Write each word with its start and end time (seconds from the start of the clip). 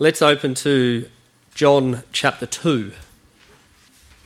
Let's 0.00 0.22
open 0.22 0.54
to 0.56 1.08
John 1.54 2.02
chapter 2.10 2.46
2 2.46 2.90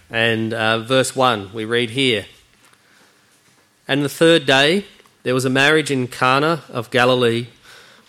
and 0.08 0.54
uh, 0.54 0.78
verse 0.78 1.14
1. 1.14 1.52
We 1.52 1.66
read 1.66 1.90
here 1.90 2.24
And 3.86 4.02
the 4.02 4.08
third 4.08 4.46
day 4.46 4.86
there 5.24 5.34
was 5.34 5.44
a 5.44 5.50
marriage 5.50 5.90
in 5.90 6.08
Cana 6.08 6.62
of 6.70 6.90
Galilee, 6.90 7.48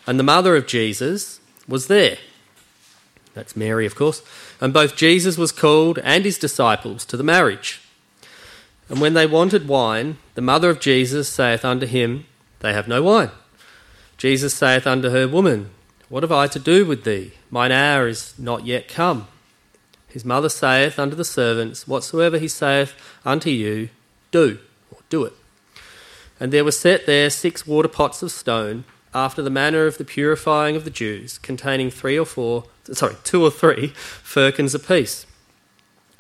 and 0.08 0.18
the 0.18 0.24
mother 0.24 0.56
of 0.56 0.68
Jesus 0.68 1.42
was 1.68 1.88
there. 1.88 2.18
That's 3.34 3.58
Mary, 3.58 3.86
of 3.86 3.94
course. 3.94 4.22
And 4.62 4.72
both 4.72 4.96
Jesus 4.96 5.38
was 5.38 5.52
called 5.52 6.00
and 6.02 6.24
his 6.24 6.38
disciples 6.38 7.04
to 7.08 7.18
the 7.18 7.24
marriage. 7.24 7.82
And 8.88 9.02
when 9.02 9.16
they 9.16 9.28
wanted 9.28 9.68
wine, 9.68 10.16
the 10.36 10.42
mother 10.42 10.70
of 10.70 10.80
Jesus 10.80 11.28
saith 11.28 11.66
unto 11.66 11.88
him, 11.88 12.26
They 12.62 12.72
have 12.72 12.88
no 12.88 13.04
wine. 13.04 13.32
Jesus 14.18 14.54
saith 14.54 14.88
unto 14.88 15.10
her, 15.10 15.28
Woman, 15.28 15.72
what 16.08 16.24
have 16.24 16.32
I 16.32 16.48
to 16.48 16.58
do 16.60 16.86
with 16.86 17.04
thee? 17.04 17.34
Mine 17.50 17.72
hour 17.72 18.08
is 18.08 18.34
not 18.38 18.66
yet 18.66 18.88
come. 18.88 19.28
His 20.08 20.26
mother 20.26 20.50
saith 20.50 20.98
unto 21.00 21.16
the 21.16 21.26
servants, 21.26 21.88
Whatsoever 21.88 22.38
he 22.38 22.48
saith 22.48 22.94
unto 23.26 23.50
you, 23.50 23.90
do, 24.32 24.60
or 24.92 25.00
do 25.10 25.24
it. 25.26 25.34
And 26.40 26.52
there 26.52 26.64
were 26.64 26.72
set 26.72 27.06
there 27.06 27.30
six 27.30 27.68
water 27.68 27.90
pots 27.90 28.24
of 28.24 28.32
stone, 28.32 28.86
after 29.14 29.42
the 29.42 29.50
manner 29.50 29.86
of 29.86 29.98
the 29.98 30.06
purifying 30.06 30.76
of 30.76 30.84
the 30.84 30.92
Jews, 30.92 31.40
containing 31.40 31.90
three 31.90 32.18
or 32.18 32.26
four, 32.26 32.66
sorry, 32.92 33.16
two 33.24 33.44
or 33.44 33.52
three 33.52 33.88
firkins 33.88 34.76
apiece. 34.76 35.26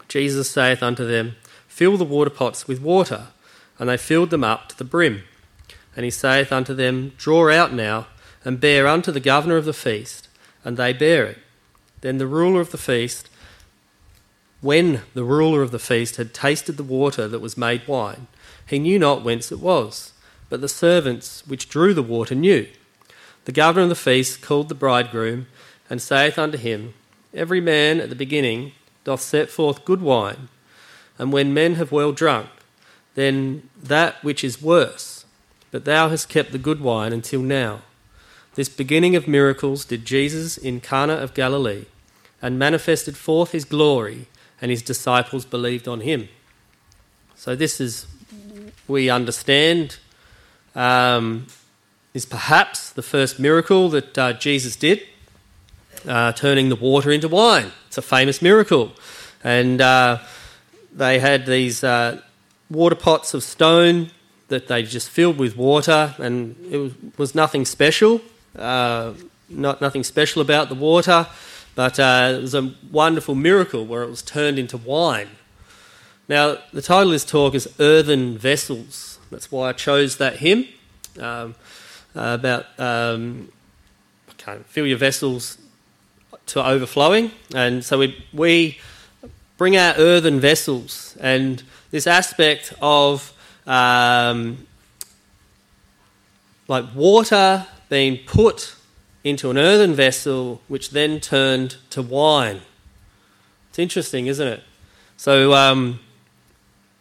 Jesus 0.08 0.50
saith 0.50 0.82
unto 0.82 1.06
them, 1.06 1.36
Fill 1.68 1.98
the 1.98 2.04
water 2.04 2.32
pots 2.32 2.68
with 2.68 2.82
water. 2.82 3.28
And 3.78 3.88
they 3.88 3.98
filled 3.98 4.32
them 4.32 4.44
up 4.44 4.68
to 4.70 4.78
the 4.78 4.84
brim. 4.84 5.24
And 5.96 6.04
he 6.04 6.12
saith 6.12 6.52
unto 6.52 6.74
them, 6.74 7.14
Draw 7.18 7.52
out 7.52 7.74
now 7.74 8.08
and 8.44 8.60
bear 8.60 8.88
unto 8.88 9.12
the 9.12 9.20
governor 9.20 9.58
of 9.58 9.66
the 9.66 9.74
feast, 9.74 10.28
and 10.64 10.78
they 10.78 10.94
bear 10.94 11.26
it. 11.26 11.38
Then 12.02 12.18
the 12.18 12.28
ruler 12.28 12.62
of 12.62 12.72
the 12.72 12.78
feast, 12.78 13.30
when 14.62 15.02
the 15.14 15.24
ruler 15.24 15.62
of 15.62 15.72
the 15.72 15.80
feast 15.80 16.18
had 16.18 16.34
tasted 16.34 16.78
the 16.78 16.84
water 16.84 17.28
that 17.28 17.40
was 17.40 17.58
made 17.58 17.88
wine, 17.88 18.28
he 18.66 18.80
knew 18.80 19.00
not 19.00 19.24
whence 19.24 19.52
it 19.52 19.60
was, 19.60 20.14
but 20.50 20.62
the 20.62 20.68
servants 20.68 21.46
which 21.48 21.70
drew 21.70 21.94
the 21.94 22.04
water 22.04 22.36
knew. 22.36 22.68
The 23.46 23.52
governor 23.52 23.84
of 23.84 23.90
the 23.90 23.96
feast 23.96 24.42
called 24.42 24.70
the 24.70 24.76
bridegroom, 24.76 25.48
and 25.90 26.02
saith 26.02 26.38
unto 26.38 26.58
him, 26.58 26.94
Every 27.34 27.62
man 27.62 28.00
at 28.00 28.10
the 28.10 28.16
beginning 28.16 28.74
doth 29.04 29.22
set 29.22 29.50
forth 29.50 29.86
good 29.86 30.02
wine, 30.02 30.50
and 31.18 31.34
when 31.34 31.54
men 31.54 31.76
have 31.76 31.92
well 31.92 32.12
drunk, 32.12 32.50
then 33.16 33.70
that 33.82 34.24
which 34.24 34.44
is 34.44 34.62
worse. 34.62 35.26
But 35.72 35.86
thou 35.86 36.10
hast 36.10 36.30
kept 36.30 36.52
the 36.52 36.58
good 36.58 36.82
wine 36.82 37.14
until 37.14 37.42
now. 37.42 37.82
This 38.60 38.68
beginning 38.68 39.16
of 39.16 39.26
miracles 39.26 39.86
did 39.86 40.04
Jesus 40.04 40.58
in 40.58 40.82
Cana 40.82 41.14
of 41.14 41.34
Galilee, 41.34 41.86
and 42.42 42.60
manifested 42.60 43.16
forth 43.16 43.54
his 43.54 43.64
glory, 43.64 44.28
and 44.62 44.70
his 44.70 44.82
disciples 44.82 45.46
believed 45.46 45.88
on 45.88 46.02
him. 46.02 46.28
So, 47.38 47.56
this 47.56 47.80
is, 47.80 48.06
we 48.86 49.10
understand, 49.10 49.96
um, 50.76 51.48
is 52.14 52.26
perhaps 52.26 52.92
the 52.92 53.02
first 53.02 53.40
miracle 53.40 53.88
that 53.92 54.18
uh, 54.18 54.34
Jesus 54.34 54.76
did, 54.76 55.04
uh, 56.06 56.34
turning 56.34 56.68
the 56.68 56.76
water 56.76 57.12
into 57.12 57.30
wine. 57.30 57.72
It's 57.88 57.98
a 57.98 58.02
famous 58.02 58.42
miracle. 58.42 58.92
And 59.42 59.80
uh, 59.80 60.18
they 60.94 61.20
had 61.20 61.46
these 61.46 61.82
uh, 61.82 62.22
water 62.70 62.98
pots 62.98 63.34
of 63.34 63.42
stone 63.42 64.12
that 64.50 64.68
they 64.68 64.84
just 64.84 65.10
filled 65.10 65.38
with 65.38 65.56
water, 65.56 66.14
and 66.18 66.58
it 66.70 66.78
was, 66.78 66.94
was 67.18 67.34
nothing 67.34 67.64
special. 67.64 68.20
Uh, 68.58 69.14
not 69.50 69.82
nothing 69.82 70.04
special 70.04 70.42
about 70.42 70.70
the 70.70 70.76
water, 70.76 71.28
but 71.76 72.00
uh, 72.00 72.34
it 72.38 72.42
was 72.42 72.54
a 72.54 72.74
wonderful 72.92 73.36
miracle 73.36 73.86
where 73.86 74.04
it 74.04 74.10
was 74.10 74.22
turned 74.22 74.60
into 74.60 74.78
wine. 74.78 75.30
Now, 76.28 76.58
the 76.74 76.82
title 76.82 77.08
of 77.08 77.14
this 77.14 77.26
talk 77.26 77.56
is 77.56 77.68
Earthen 77.80 78.38
Vessels. 78.38 79.18
That's 79.32 79.52
why 79.52 79.70
I 79.70 79.74
chose 79.74 80.18
that 80.18 80.38
hymn 80.38 80.68
um, 81.20 81.56
about 82.16 82.66
um, 82.80 83.50
fill 84.68 84.86
your 84.86 84.98
vessels 84.98 85.58
to 86.48 86.66
overflowing. 86.66 87.32
And 87.54 87.84
so 87.84 88.00
we, 88.00 88.26
we 88.34 88.80
bring 89.58 89.78
our 89.78 89.94
earthen 89.98 90.40
vessels, 90.40 91.18
and 91.20 91.62
this 91.92 92.08
aspect 92.08 92.74
of 92.82 93.34
um, 93.68 94.68
like 96.68 96.86
water 96.96 97.66
being 97.90 98.20
put 98.26 98.76
into 99.24 99.50
an 99.50 99.58
earthen 99.58 99.94
vessel, 99.94 100.62
which 100.68 100.92
then 100.92 101.20
turned 101.20 101.76
to 101.90 102.02
wine. 102.02 102.62
It's 103.70 103.80
interesting, 103.80 104.28
isn't 104.28 104.48
it? 104.48 104.64
So 105.18 105.54
um, 105.54 106.00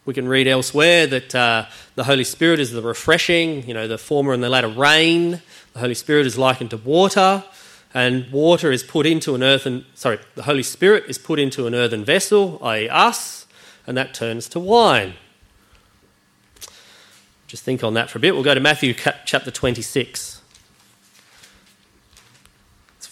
we 0.05 0.13
can 0.13 0.27
read 0.27 0.47
elsewhere 0.47 1.07
that 1.07 1.33
uh, 1.33 1.65
the 1.95 2.03
Holy 2.03 2.23
Spirit 2.23 2.59
is 2.59 2.71
the 2.71 2.81
refreshing, 2.81 3.65
you 3.67 3.73
know, 3.73 3.87
the 3.87 3.97
former 3.97 4.33
and 4.33 4.43
the 4.43 4.49
latter 4.49 4.67
rain. 4.67 5.41
The 5.73 5.79
Holy 5.79 5.93
Spirit 5.93 6.25
is 6.25 6.37
likened 6.37 6.71
to 6.71 6.77
water, 6.77 7.43
and 7.93 8.29
water 8.31 8.71
is 8.71 8.83
put 8.83 9.05
into 9.05 9.35
an 9.35 9.43
earthen, 9.43 9.85
sorry, 9.93 10.19
the 10.35 10.43
Holy 10.43 10.63
Spirit 10.63 11.05
is 11.07 11.17
put 11.17 11.39
into 11.39 11.67
an 11.67 11.75
earthen 11.75 12.03
vessel, 12.03 12.59
i.e., 12.63 12.89
us, 12.89 13.47
and 13.87 13.95
that 13.95 14.13
turns 14.13 14.49
to 14.49 14.59
wine. 14.59 15.13
Just 17.47 17.63
think 17.63 17.83
on 17.83 17.93
that 17.93 18.09
for 18.09 18.17
a 18.17 18.21
bit. 18.21 18.35
We'll 18.35 18.43
go 18.43 18.53
to 18.53 18.59
Matthew 18.59 18.93
chapter 18.93 19.49
26 19.49 20.38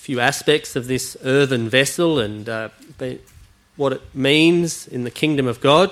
few 0.07 0.21
aspects 0.21 0.77
of 0.77 0.87
this 0.87 1.17
earthen 1.25 1.67
vessel 1.67 2.17
and 2.17 2.47
uh, 2.47 2.69
what 3.75 3.91
it 3.91 4.01
means 4.13 4.87
in 4.87 5.03
the 5.03 5.11
kingdom 5.11 5.47
of 5.47 5.59
God. 5.59 5.91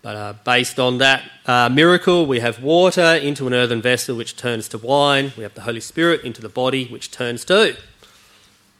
But 0.00 0.16
uh, 0.16 0.32
based 0.42 0.80
on 0.80 0.96
that 0.96 1.30
uh, 1.44 1.68
miracle, 1.68 2.24
we 2.24 2.40
have 2.40 2.62
water 2.62 3.02
into 3.16 3.46
an 3.46 3.52
earthen 3.52 3.82
vessel 3.82 4.16
which 4.16 4.34
turns 4.34 4.66
to 4.68 4.78
wine. 4.78 5.34
We 5.36 5.42
have 5.42 5.52
the 5.52 5.60
Holy 5.60 5.80
Spirit 5.80 6.24
into 6.24 6.40
the 6.40 6.48
body 6.48 6.86
which 6.86 7.10
turns 7.10 7.44
to 7.44 7.76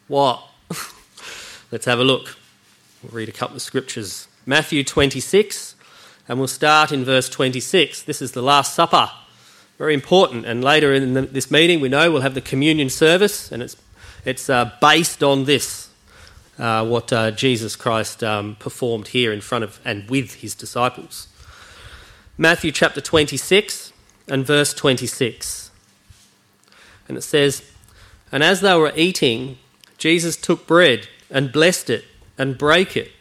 what? 0.08 0.42
Let's 1.70 1.84
have 1.84 1.98
a 1.98 2.04
look. 2.04 2.38
We'll 3.02 3.12
read 3.12 3.28
a 3.28 3.32
couple 3.32 3.56
of 3.56 3.60
scriptures. 3.60 4.28
Matthew 4.47 4.82
26, 4.82 5.75
and 6.26 6.38
we'll 6.38 6.48
start 6.48 6.91
in 6.91 7.04
verse 7.04 7.28
26. 7.28 8.02
This 8.04 8.22
is 8.22 8.32
the 8.32 8.41
Last 8.41 8.75
Supper. 8.75 9.10
Very 9.80 9.94
important. 9.94 10.44
And 10.44 10.62
later 10.62 10.92
in 10.92 11.14
the, 11.14 11.22
this 11.22 11.50
meeting, 11.50 11.80
we 11.80 11.88
know 11.88 12.12
we'll 12.12 12.20
have 12.20 12.34
the 12.34 12.42
communion 12.42 12.91
service, 12.91 13.50
and 13.50 13.62
it's, 13.62 13.76
it's 14.26 14.50
uh, 14.50 14.72
based 14.78 15.22
on 15.22 15.46
this, 15.46 15.88
uh, 16.58 16.86
what 16.86 17.10
uh, 17.14 17.30
Jesus 17.30 17.76
Christ 17.76 18.22
um, 18.22 18.56
performed 18.56 19.08
here 19.08 19.32
in 19.32 19.40
front 19.40 19.64
of 19.64 19.80
and 19.82 20.06
with 20.10 20.34
his 20.34 20.54
disciples. 20.54 21.28
Matthew 22.36 22.72
chapter 22.72 23.00
26 23.00 23.94
and 24.28 24.44
verse 24.44 24.74
26. 24.74 25.70
And 27.08 27.16
it 27.16 27.22
says, 27.22 27.62
And 28.30 28.42
as 28.42 28.60
they 28.60 28.74
were 28.74 28.92
eating, 28.94 29.56
Jesus 29.96 30.36
took 30.36 30.66
bread 30.66 31.08
and 31.30 31.50
blessed 31.50 31.88
it 31.88 32.04
and 32.36 32.58
brake 32.58 32.98
it 32.98 33.12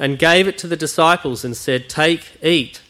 and 0.00 0.18
gave 0.18 0.48
it 0.48 0.58
to 0.58 0.66
the 0.66 0.76
disciples 0.76 1.44
and 1.44 1.56
said, 1.56 1.88
Take, 1.88 2.42
eat, 2.42 2.82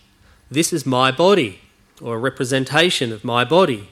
this 0.51 0.73
is 0.73 0.87
my 0.87 1.11
body 1.11 1.61
or 2.01 2.17
a 2.17 2.19
representation 2.19 3.13
of 3.13 3.25
my 3.25 3.45
body. 3.45 3.89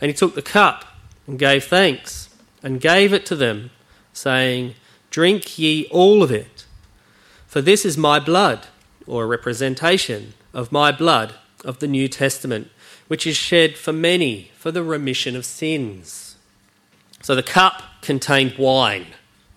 And 0.00 0.10
he 0.10 0.14
took 0.14 0.34
the 0.34 0.42
cup 0.42 0.84
and 1.26 1.38
gave 1.38 1.64
thanks 1.64 2.28
and 2.62 2.80
gave 2.80 3.12
it 3.12 3.26
to 3.26 3.36
them, 3.36 3.70
saying, 4.12 4.74
Drink 5.10 5.58
ye 5.58 5.86
all 5.90 6.22
of 6.22 6.30
it, 6.30 6.66
for 7.46 7.60
this 7.60 7.84
is 7.84 7.96
my 7.96 8.20
blood, 8.20 8.66
or 9.06 9.24
a 9.24 9.26
representation 9.26 10.34
of 10.52 10.72
my 10.72 10.92
blood 10.92 11.34
of 11.64 11.78
the 11.78 11.86
New 11.86 12.08
Testament, 12.08 12.70
which 13.08 13.26
is 13.26 13.36
shed 13.36 13.76
for 13.76 13.92
many 13.92 14.50
for 14.56 14.70
the 14.70 14.82
remission 14.82 15.36
of 15.36 15.44
sins. 15.44 16.36
So 17.22 17.34
the 17.34 17.42
cup 17.42 17.82
contained 18.02 18.56
wine. 18.58 19.06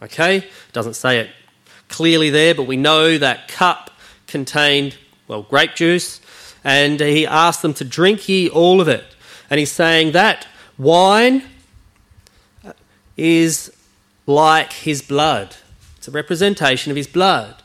Okay? 0.02 0.48
Doesn't 0.72 0.94
say 0.94 1.20
it 1.20 1.30
clearly 1.88 2.30
there, 2.30 2.56
but 2.56 2.64
we 2.64 2.78
know 2.78 3.18
that 3.18 3.48
cup 3.48 3.92
contained, 4.28 4.98
well, 5.28 5.42
grape 5.42 5.76
juice 5.76 6.22
and 6.64 7.00
he 7.00 7.26
asked 7.26 7.62
them 7.62 7.74
to 7.76 7.86
drink 7.86 8.28
ye 8.28 8.50
all 8.50 8.82
of 8.82 8.88
it. 8.88 9.06
And 9.50 9.60
he's 9.60 9.72
saying 9.72 10.12
that 10.12 10.48
wine 10.78 11.44
is 13.18 13.72
like 14.26 14.74
his 14.74 15.02
blood. 15.02 15.56
It's 15.98 16.08
a 16.08 16.12
representation 16.12 16.92
of 16.92 16.98
his 16.98 17.08
blood. 17.08 17.62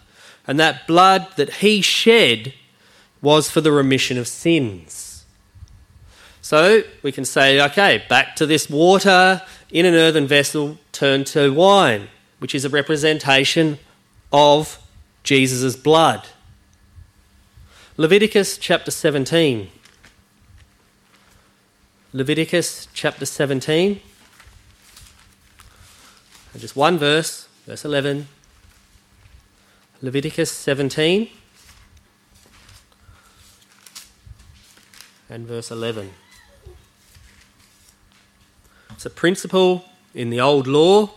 And 0.46 0.58
that 0.60 0.86
blood 0.86 1.28
that 1.36 1.54
he 1.54 1.80
shed 1.80 2.54
was 3.22 3.50
for 3.50 3.60
the 3.60 3.72
remission 3.72 4.18
of 4.18 4.28
sins. 4.28 5.24
So 6.42 6.82
we 7.02 7.10
can 7.10 7.24
say, 7.24 7.60
okay, 7.60 8.04
back 8.08 8.36
to 8.36 8.44
this 8.44 8.68
water 8.68 9.40
in 9.70 9.86
an 9.86 9.94
earthen 9.94 10.26
vessel, 10.26 10.78
turned 10.92 11.26
to 11.28 11.52
wine, 11.52 12.08
which 12.38 12.54
is 12.54 12.64
a 12.64 12.68
representation 12.68 13.78
of 14.32 14.78
Jesus' 15.22 15.74
blood. 15.74 16.26
Leviticus 17.96 18.58
chapter 18.58 18.90
17. 18.90 19.70
Leviticus 22.12 22.88
chapter 22.92 23.24
17. 23.24 24.00
And 26.52 26.60
just 26.60 26.74
one 26.74 26.98
verse, 26.98 27.46
verse 27.68 27.84
11. 27.84 28.26
Leviticus 30.02 30.50
17 30.50 31.30
and 35.30 35.46
verse 35.46 35.70
11. 35.70 36.10
It's 38.90 39.06
a 39.06 39.10
principle 39.10 39.84
in 40.12 40.30
the 40.30 40.40
old 40.40 40.66
law 40.66 41.10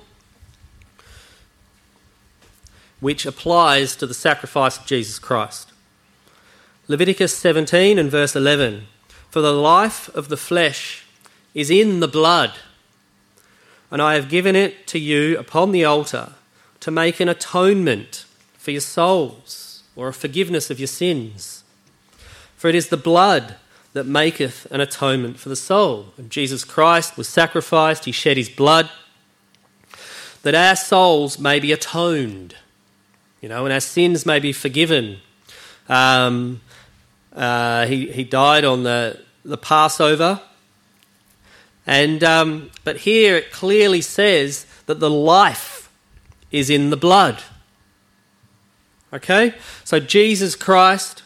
which 3.00 3.25
applies 3.25 3.95
to 3.95 4.06
the 4.06 4.13
sacrifice 4.13 4.77
of 4.77 4.85
Jesus 4.85 5.18
Christ. 5.18 5.71
Leviticus 6.89 7.35
17 7.35 7.99
and 7.99 8.09
verse 8.09 8.35
11 8.35 8.87
For 9.29 9.41
the 9.41 9.51
life 9.51 10.07
of 10.15 10.29
the 10.29 10.37
flesh 10.37 11.05
is 11.53 11.69
in 11.69 11.99
the 11.99 12.07
blood, 12.07 12.53
and 13.91 14.01
I 14.01 14.13
have 14.13 14.29
given 14.29 14.55
it 14.55 14.87
to 14.87 14.99
you 14.99 15.37
upon 15.37 15.71
the 15.71 15.83
altar 15.83 16.33
to 16.79 16.91
make 16.91 17.19
an 17.19 17.27
atonement 17.27 18.25
for 18.57 18.71
your 18.71 18.81
souls, 18.81 19.83
or 19.95 20.07
a 20.07 20.13
forgiveness 20.13 20.69
of 20.69 20.79
your 20.79 20.87
sins. 20.87 21.63
For 22.55 22.69
it 22.69 22.75
is 22.75 22.89
the 22.89 22.97
blood 22.97 23.55
that 23.93 24.05
maketh 24.05 24.67
an 24.71 24.79
atonement 24.79 25.39
for 25.39 25.49
the 25.49 25.55
soul. 25.55 26.07
And 26.17 26.29
Jesus 26.29 26.63
Christ 26.63 27.17
was 27.17 27.27
sacrificed, 27.27 28.05
he 28.05 28.11
shed 28.11 28.37
his 28.37 28.49
blood, 28.49 28.89
that 30.43 30.55
our 30.55 30.75
souls 30.75 31.39
may 31.39 31.59
be 31.59 31.71
atoned, 31.71 32.55
you 33.41 33.49
know, 33.49 33.65
and 33.65 33.73
our 33.73 33.79
sins 33.79 34.25
may 34.25 34.39
be 34.39 34.53
forgiven. 34.53 35.17
Um, 35.89 36.61
uh, 37.37 37.85
he, 37.85 38.11
he 38.11 38.23
died 38.23 38.65
on 38.65 38.83
the, 38.83 39.21
the 39.45 39.57
Passover. 39.57 40.41
And, 41.85 42.23
um, 42.23 42.71
but 42.83 42.97
here 42.97 43.37
it 43.37 43.51
clearly 43.51 44.01
says 44.01 44.65
that 44.87 44.99
the 44.99 45.09
life 45.09 45.89
is 46.51 46.69
in 46.69 46.89
the 46.89 46.97
blood. 46.97 47.43
Okay? 49.13 49.53
So 49.83 49.99
Jesus 49.99 50.55
Christ 50.55 51.23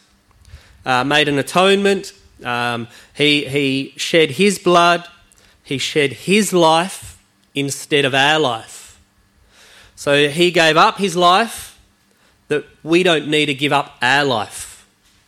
uh, 0.85 1.03
made 1.03 1.27
an 1.29 1.39
atonement. 1.39 2.13
Um, 2.43 2.89
he, 3.13 3.45
he 3.45 3.93
shed 3.95 4.31
his 4.31 4.59
blood. 4.59 5.07
He 5.63 5.77
shed 5.77 6.13
his 6.13 6.51
life 6.51 7.17
instead 7.55 8.03
of 8.03 8.13
our 8.13 8.37
life. 8.37 8.99
So 9.95 10.27
he 10.27 10.51
gave 10.51 10.75
up 10.75 10.97
his 10.97 11.15
life 11.15 11.79
that 12.49 12.65
we 12.83 13.01
don't 13.01 13.29
need 13.29 13.45
to 13.45 13.53
give 13.53 13.71
up 13.71 13.97
our 14.01 14.25
life. 14.25 14.70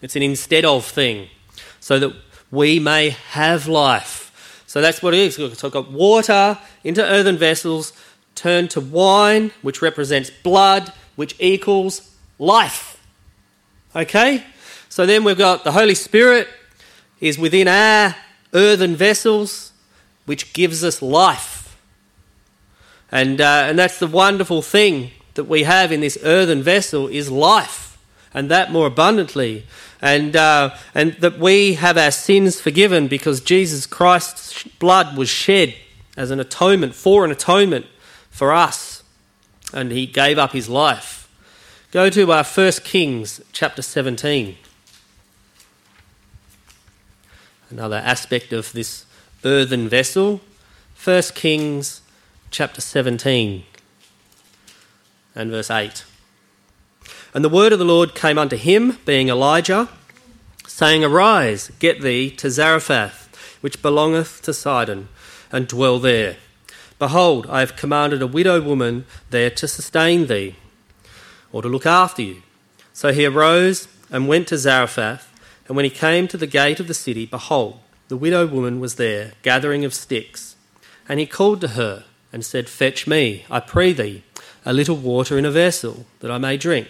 It's 0.03 0.15
an 0.15 0.21
instead 0.21 0.65
of 0.65 0.85
thing 0.85 1.29
so 1.79 1.97
that 1.97 2.13
we 2.51 2.79
may 2.79 3.09
have 3.09 3.67
life. 3.67 4.63
So 4.67 4.81
that's 4.81 5.01
what 5.01 5.13
it 5.13 5.19
is. 5.19 5.35
So 5.35 5.67
I've 5.67 5.73
got 5.73 5.91
water 5.91 6.59
into 6.83 7.03
earthen 7.03 7.37
vessels, 7.37 7.93
turned 8.35 8.69
to 8.71 8.81
wine, 8.81 9.51
which 9.61 9.81
represents 9.81 10.29
blood, 10.29 10.91
which 11.15 11.35
equals 11.39 12.15
life. 12.37 13.01
Okay? 13.95 14.43
So 14.89 15.05
then 15.05 15.23
we've 15.23 15.37
got 15.37 15.63
the 15.63 15.71
Holy 15.71 15.95
Spirit 15.95 16.47
is 17.19 17.39
within 17.39 17.67
our 17.67 18.15
earthen 18.53 18.95
vessels, 18.95 19.71
which 20.25 20.53
gives 20.53 20.83
us 20.83 21.01
life. 21.01 21.77
And, 23.11 23.39
uh, 23.39 23.65
and 23.67 23.79
that's 23.79 23.99
the 23.99 24.07
wonderful 24.07 24.61
thing 24.61 25.11
that 25.35 25.45
we 25.45 25.63
have 25.63 25.91
in 25.91 26.01
this 26.01 26.17
earthen 26.23 26.61
vessel 26.61 27.07
is 27.07 27.31
life, 27.31 27.97
and 28.33 28.49
that 28.51 28.71
more 28.71 28.87
abundantly. 28.87 29.65
And, 30.03 30.35
uh, 30.35 30.75
and 30.93 31.13
that 31.21 31.39
we 31.39 31.75
have 31.75 31.97
our 31.97 32.11
sins 32.11 32.59
forgiven 32.59 33.07
because 33.07 33.39
Jesus 33.39 33.85
Christ's 33.85 34.63
blood 34.77 35.15
was 35.15 35.29
shed 35.29 35.75
as 36.17 36.29
an 36.29 36.41
atonement, 36.41 36.93
for 36.93 37.23
an 37.23 37.31
atonement 37.31 37.85
for 38.29 38.51
us. 38.51 39.01
And 39.73 39.93
he 39.93 40.05
gave 40.05 40.37
up 40.37 40.51
his 40.51 40.67
life. 40.67 41.29
Go 41.91 42.09
to 42.09 42.33
our 42.33 42.39
uh, 42.39 42.43
1 42.43 42.71
Kings 42.83 43.39
chapter 43.53 43.81
17. 43.81 44.57
Another 47.69 47.95
aspect 47.95 48.51
of 48.51 48.73
this 48.73 49.05
earthen 49.45 49.87
vessel. 49.87 50.41
First 50.95 51.33
Kings 51.33 52.01
chapter 52.51 52.81
17 52.81 53.63
and 55.33 55.49
verse 55.49 55.71
8. 55.71 56.03
And 57.33 57.43
the 57.43 57.49
word 57.49 57.73
of 57.73 57.79
the 57.79 57.85
Lord 57.85 58.13
came 58.13 58.37
unto 58.37 58.55
him, 58.55 58.99
being 59.05 59.29
Elijah, 59.29 59.89
saying, 60.67 61.03
Arise, 61.03 61.71
get 61.79 62.01
thee 62.01 62.29
to 62.31 62.51
Zarephath, 62.51 63.57
which 63.61 63.81
belongeth 63.81 64.41
to 64.43 64.53
Sidon, 64.53 65.07
and 65.51 65.67
dwell 65.67 65.97
there. 65.97 66.37
Behold, 66.99 67.47
I 67.49 67.61
have 67.61 67.75
commanded 67.75 68.21
a 68.21 68.27
widow 68.27 68.61
woman 68.61 69.05
there 69.31 69.49
to 69.49 69.67
sustain 69.67 70.27
thee 70.27 70.55
or 71.51 71.61
to 71.63 71.67
look 71.67 71.85
after 71.85 72.21
you. 72.21 72.43
So 72.93 73.11
he 73.11 73.25
arose 73.25 73.87
and 74.11 74.27
went 74.27 74.47
to 74.49 74.57
Zarephath, 74.57 75.31
and 75.67 75.75
when 75.75 75.85
he 75.85 75.89
came 75.89 76.27
to 76.27 76.37
the 76.37 76.47
gate 76.47 76.79
of 76.79 76.87
the 76.87 76.93
city, 76.93 77.25
behold, 77.25 77.79
the 78.09 78.17
widow 78.17 78.45
woman 78.45 78.79
was 78.79 78.95
there, 78.95 79.33
gathering 79.41 79.83
of 79.83 79.93
sticks. 79.93 80.55
And 81.09 81.19
he 81.19 81.25
called 81.25 81.61
to 81.61 81.69
her 81.69 82.03
and 82.31 82.45
said, 82.45 82.69
Fetch 82.69 83.07
me, 83.07 83.45
I 83.49 83.59
pray 83.59 83.91
thee, 83.91 84.23
a 84.65 84.73
little 84.73 84.95
water 84.95 85.37
in 85.37 85.45
a 85.45 85.51
vessel, 85.51 86.05
that 86.19 86.29
I 86.29 86.37
may 86.37 86.57
drink. 86.57 86.89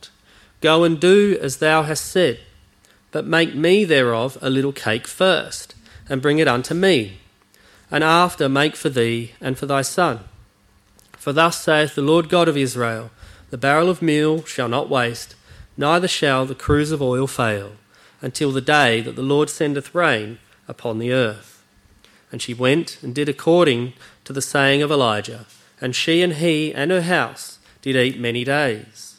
go 0.61 0.83
and 0.83 0.99
do 0.99 1.37
as 1.41 1.57
thou 1.57 1.83
hast 1.83 2.05
said, 2.05 2.39
but 3.11 3.25
make 3.25 3.53
me 3.53 3.83
thereof 3.83 4.37
a 4.41 4.49
little 4.49 4.71
cake 4.71 5.07
first, 5.07 5.75
and 6.07 6.21
bring 6.21 6.39
it 6.39 6.47
unto 6.47 6.73
me, 6.73 7.19
and 7.89 8.03
after 8.03 8.47
make 8.47 8.75
for 8.75 8.89
thee 8.89 9.33
and 9.41 9.57
for 9.57 9.65
thy 9.65 9.81
son. 9.81 10.21
For 11.13 11.33
thus 11.33 11.61
saith 11.61 11.95
the 11.95 12.01
Lord 12.01 12.29
God 12.29 12.47
of 12.47 12.57
Israel, 12.57 13.11
the 13.49 13.57
barrel 13.57 13.89
of 13.89 14.01
meal 14.01 14.43
shall 14.43 14.69
not 14.69 14.89
waste, 14.89 15.35
neither 15.75 16.07
shall 16.07 16.45
the 16.45 16.55
cruse 16.55 16.91
of 16.91 17.01
oil 17.01 17.27
fail, 17.27 17.73
until 18.21 18.51
the 18.51 18.61
day 18.61 19.01
that 19.01 19.15
the 19.15 19.21
Lord 19.21 19.49
sendeth 19.49 19.93
rain 19.93 20.39
upon 20.67 20.99
the 20.99 21.11
earth. 21.11 21.63
And 22.31 22.41
she 22.41 22.53
went 22.53 22.97
and 23.03 23.13
did 23.13 23.27
according 23.27 23.93
to 24.23 24.31
the 24.31 24.41
saying 24.41 24.81
of 24.81 24.91
Elijah, 24.91 25.45
and 25.81 25.95
she 25.95 26.21
and 26.21 26.33
he 26.33 26.73
and 26.73 26.91
her 26.91 27.01
house 27.01 27.59
did 27.81 27.95
eat 27.95 28.19
many 28.19 28.43
days. 28.43 29.10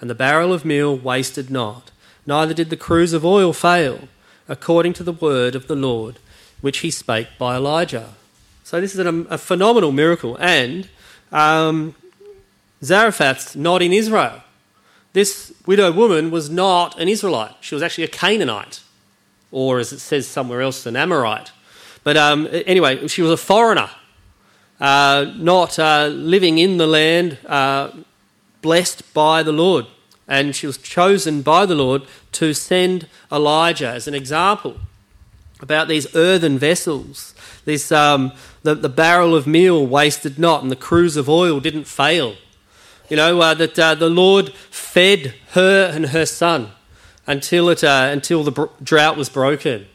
And 0.00 0.08
the 0.08 0.14
barrel 0.14 0.52
of 0.52 0.64
meal 0.64 0.96
wasted 0.96 1.50
not, 1.50 1.90
neither 2.26 2.54
did 2.54 2.70
the 2.70 2.76
cruse 2.76 3.12
of 3.12 3.24
oil 3.24 3.52
fail, 3.52 4.08
according 4.48 4.92
to 4.94 5.02
the 5.02 5.12
word 5.12 5.54
of 5.54 5.66
the 5.66 5.76
Lord, 5.76 6.18
which 6.60 6.78
he 6.78 6.90
spake 6.90 7.28
by 7.38 7.56
Elijah. 7.56 8.14
So 8.64 8.80
this 8.80 8.94
is 8.94 9.00
a, 9.00 9.38
phenomenal 9.38 9.92
miracle, 9.92 10.36
and 10.38 10.88
um, 11.32 11.94
Zarephath's 12.82 13.56
not 13.56 13.82
in 13.82 13.92
Israel. 13.92 14.42
This 15.14 15.52
widow 15.66 15.90
woman 15.90 16.30
was 16.30 16.50
not 16.50 16.98
an 17.00 17.08
Israelite. 17.08 17.56
She 17.60 17.74
was 17.74 17.82
actually 17.82 18.04
a 18.04 18.08
Canaanite, 18.08 18.80
or 19.50 19.78
as 19.78 19.92
it 19.92 20.00
says 20.00 20.26
somewhere 20.26 20.60
else, 20.60 20.84
an 20.86 20.96
Amorite. 20.96 21.50
But 22.04 22.16
um, 22.16 22.46
anyway, 22.52 23.06
she 23.08 23.22
was 23.22 23.32
a 23.32 23.36
foreigner, 23.36 23.90
uh, 24.80 25.32
not 25.36 25.78
uh, 25.78 26.06
living 26.06 26.58
in 26.58 26.76
the 26.76 26.86
land, 26.86 27.38
uh, 27.46 27.90
blessed 28.62 29.12
by 29.14 29.42
the 29.42 29.52
Lord. 29.52 29.86
And 30.26 30.54
she 30.54 30.66
was 30.66 30.78
chosen 30.78 31.42
by 31.42 31.64
the 31.64 31.74
Lord 31.74 32.02
to 32.32 32.52
send 32.52 33.06
Elijah 33.32 33.88
as 33.88 34.06
an 34.06 34.14
example 34.14 34.76
about 35.60 35.88
these 35.88 36.14
earthen 36.14 36.58
vessels. 36.58 37.34
This, 37.64 37.90
um, 37.90 38.32
the, 38.62 38.74
the 38.74 38.88
barrel 38.88 39.34
of 39.34 39.46
meal 39.46 39.86
wasted 39.86 40.38
not, 40.38 40.62
and 40.62 40.70
the 40.70 40.76
cruse 40.76 41.16
of 41.16 41.28
oil 41.28 41.60
didn't 41.60 41.84
fail. 41.84 42.34
You 43.08 43.16
know, 43.16 43.40
uh, 43.40 43.54
that 43.54 43.78
uh, 43.78 43.94
the 43.94 44.10
Lord 44.10 44.52
fed 44.52 45.34
her 45.52 45.90
and 45.92 46.06
her 46.06 46.26
son 46.26 46.72
until, 47.26 47.68
it, 47.70 47.82
uh, 47.82 48.08
until 48.10 48.44
the 48.44 48.68
drought 48.82 49.16
was 49.16 49.28
broken. 49.28 49.86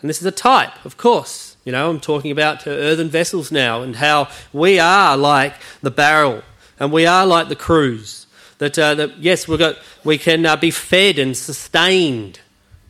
And 0.00 0.08
this 0.08 0.20
is 0.20 0.26
a 0.26 0.32
type, 0.32 0.84
of 0.84 0.96
course. 0.96 1.56
You 1.64 1.72
know, 1.72 1.90
I'm 1.90 2.00
talking 2.00 2.30
about 2.30 2.66
earthen 2.66 3.08
vessels 3.08 3.52
now 3.52 3.82
and 3.82 3.96
how 3.96 4.28
we 4.52 4.78
are 4.78 5.16
like 5.16 5.54
the 5.82 5.90
barrel 5.90 6.42
and 6.80 6.90
we 6.90 7.04
are 7.06 7.26
like 7.26 7.48
the 7.48 7.54
cruse 7.54 8.26
That, 8.58 8.78
uh, 8.78 8.94
that 8.94 9.18
yes, 9.18 9.46
we've 9.46 9.58
got, 9.58 9.76
we 10.02 10.18
can 10.18 10.44
uh, 10.44 10.56
be 10.56 10.70
fed 10.70 11.18
and 11.18 11.36
sustained 11.36 12.40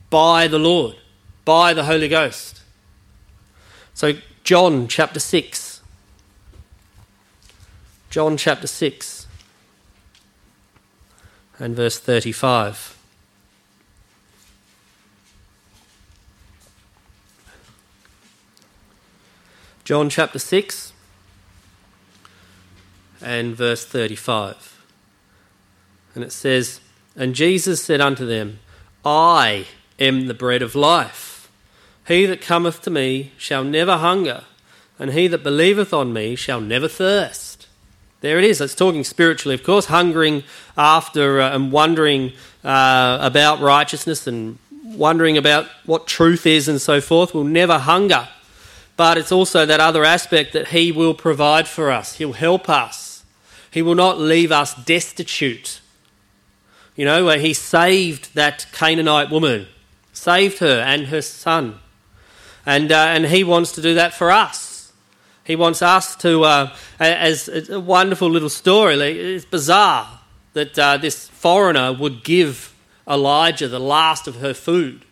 by 0.09 0.49
the 0.49 0.59
Lord, 0.59 0.97
by 1.45 1.75
the 1.75 1.85
Holy 1.85 2.09
Ghost. 2.09 2.63
So, 3.93 4.15
John 4.45 4.89
chapter 4.89 5.21
6. 5.21 5.83
John 8.11 8.37
chapter 8.37 8.67
6 8.67 9.29
and 11.61 11.77
verse 11.77 11.99
35. 11.99 12.99
John 19.85 20.09
chapter 20.09 20.41
6 20.41 20.93
and 23.23 23.55
verse 23.55 23.85
35. 23.85 24.83
And 26.15 26.25
it 26.25 26.33
says, 26.33 26.81
And 27.17 27.35
Jesus 27.35 27.83
said 27.83 28.00
unto 28.00 28.27
them, 28.27 28.59
I 29.05 29.67
am 29.99 30.27
the 30.27 30.35
bread 30.35 30.62
of 30.62 30.75
life. 30.75 31.50
He 32.07 32.27
that 32.27 32.41
cometh 32.41 32.83
to 32.83 32.91
me 32.91 33.33
shall 33.37 33.62
never 33.62 33.99
hunger, 33.99 34.45
and 34.99 35.12
he 35.12 35.29
that 35.29 35.45
believeth 35.45 35.93
on 35.93 36.12
me 36.12 36.35
shall 36.35 36.61
never 36.61 36.89
thirst. 36.89 37.69
There 38.21 38.39
it 38.39 38.45
is. 38.45 38.61
It's 38.61 38.75
talking 38.75 39.05
spiritually, 39.05 39.55
of 39.55 39.62
course, 39.62 39.87
hungering 39.87 40.43
after 40.77 41.41
uh, 41.41 41.55
and 41.55 41.73
wondering 41.73 42.33
uh, 42.65 43.19
about 43.21 43.61
righteousness 43.61 44.27
and 44.27 44.59
wondering 44.85 45.39
about 45.39 45.67
what 45.87 46.07
truth 46.07 46.47
is 46.47 46.69
and 46.69 46.81
so 46.81 47.00
forth 47.00 47.33
will 47.33 47.45
never 47.45 47.79
hunger 47.79 48.29
but 49.00 49.17
it's 49.17 49.33
also 49.33 49.65
that 49.65 49.81
other 49.81 50.05
aspect 50.05 50.53
that 50.53 50.69
He 50.69 50.93
will 50.93 51.15
provide 51.15 51.67
for 51.67 51.91
us. 51.91 52.17
He'll 52.17 52.35
help 52.35 52.69
us. 52.69 53.10
He 53.71 53.83
will 53.83 53.95
not 53.95 54.19
leave 54.19 54.50
us 54.53 54.75
destitute. 54.75 55.81
You 56.97 57.05
know, 57.05 57.25
where 57.25 57.39
He 57.39 57.55
saved 57.55 58.35
that 58.35 58.67
Canaanite 58.73 59.31
woman, 59.31 59.67
saved 60.12 60.59
her 60.59 60.81
and 60.81 61.07
her 61.07 61.23
son. 61.23 61.79
And, 62.67 62.93
uh, 62.93 62.97
and 62.97 63.27
He 63.27 63.45
wants 63.45 63.73
to 63.73 63.83
do 63.83 63.95
that 63.95 64.12
for 64.15 64.31
us. 64.31 64.93
He 65.45 65.57
wants 65.57 65.83
us 65.83 66.15
to, 66.17 66.45
uh, 66.45 66.77
as 66.99 67.49
a 67.49 67.81
wonderful 67.81 68.31
little 68.31 68.49
story, 68.49 68.97
it's 68.97 69.45
bizarre 69.45 70.21
that 70.53 70.79
uh, 70.79 70.97
this 70.97 71.29
foreigner 71.29 71.93
would 71.93 72.23
give 72.23 72.75
Elijah 73.09 73.67
the 73.69 73.81
last 73.81 74.29
of 74.29 74.37
her 74.37 74.55
food 74.55 75.05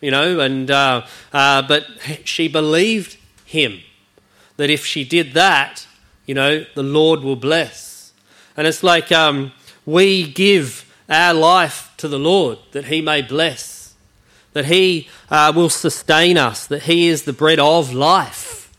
you 0.00 0.10
know, 0.10 0.40
and 0.40 0.70
uh, 0.70 1.06
uh, 1.32 1.62
but 1.62 1.86
she 2.24 2.48
believed 2.48 3.18
him. 3.44 3.80
That 4.56 4.70
if 4.70 4.84
she 4.84 5.04
did 5.04 5.34
that, 5.34 5.86
you 6.26 6.34
know, 6.34 6.64
the 6.74 6.82
Lord 6.82 7.20
will 7.20 7.36
bless. 7.36 7.89
And 8.60 8.66
it's 8.66 8.82
like 8.82 9.10
um, 9.10 9.52
we 9.86 10.30
give 10.30 10.84
our 11.08 11.32
life 11.32 11.94
to 11.96 12.08
the 12.08 12.18
Lord 12.18 12.58
that 12.72 12.84
He 12.84 13.00
may 13.00 13.22
bless, 13.22 13.94
that 14.52 14.66
He 14.66 15.08
uh, 15.30 15.50
will 15.56 15.70
sustain 15.70 16.36
us, 16.36 16.66
that 16.66 16.82
He 16.82 17.08
is 17.08 17.22
the 17.22 17.32
bread 17.32 17.58
of 17.58 17.94
life. 17.94 18.70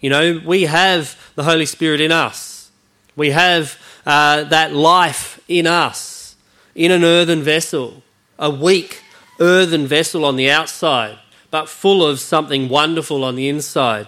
You 0.00 0.08
know, 0.08 0.40
we 0.46 0.62
have 0.62 1.14
the 1.34 1.44
Holy 1.44 1.66
Spirit 1.66 2.00
in 2.00 2.10
us, 2.10 2.70
we 3.16 3.28
have 3.28 3.78
uh, 4.06 4.44
that 4.44 4.72
life 4.72 5.38
in 5.46 5.66
us, 5.66 6.34
in 6.74 6.90
an 6.90 7.04
earthen 7.04 7.42
vessel, 7.42 8.02
a 8.38 8.48
weak 8.48 9.02
earthen 9.40 9.86
vessel 9.86 10.24
on 10.24 10.36
the 10.36 10.50
outside 10.50 11.18
but 11.50 11.68
full 11.68 12.02
of 12.02 12.18
something 12.18 12.70
wonderful 12.70 13.24
on 13.24 13.36
the 13.36 13.48
inside, 13.48 14.06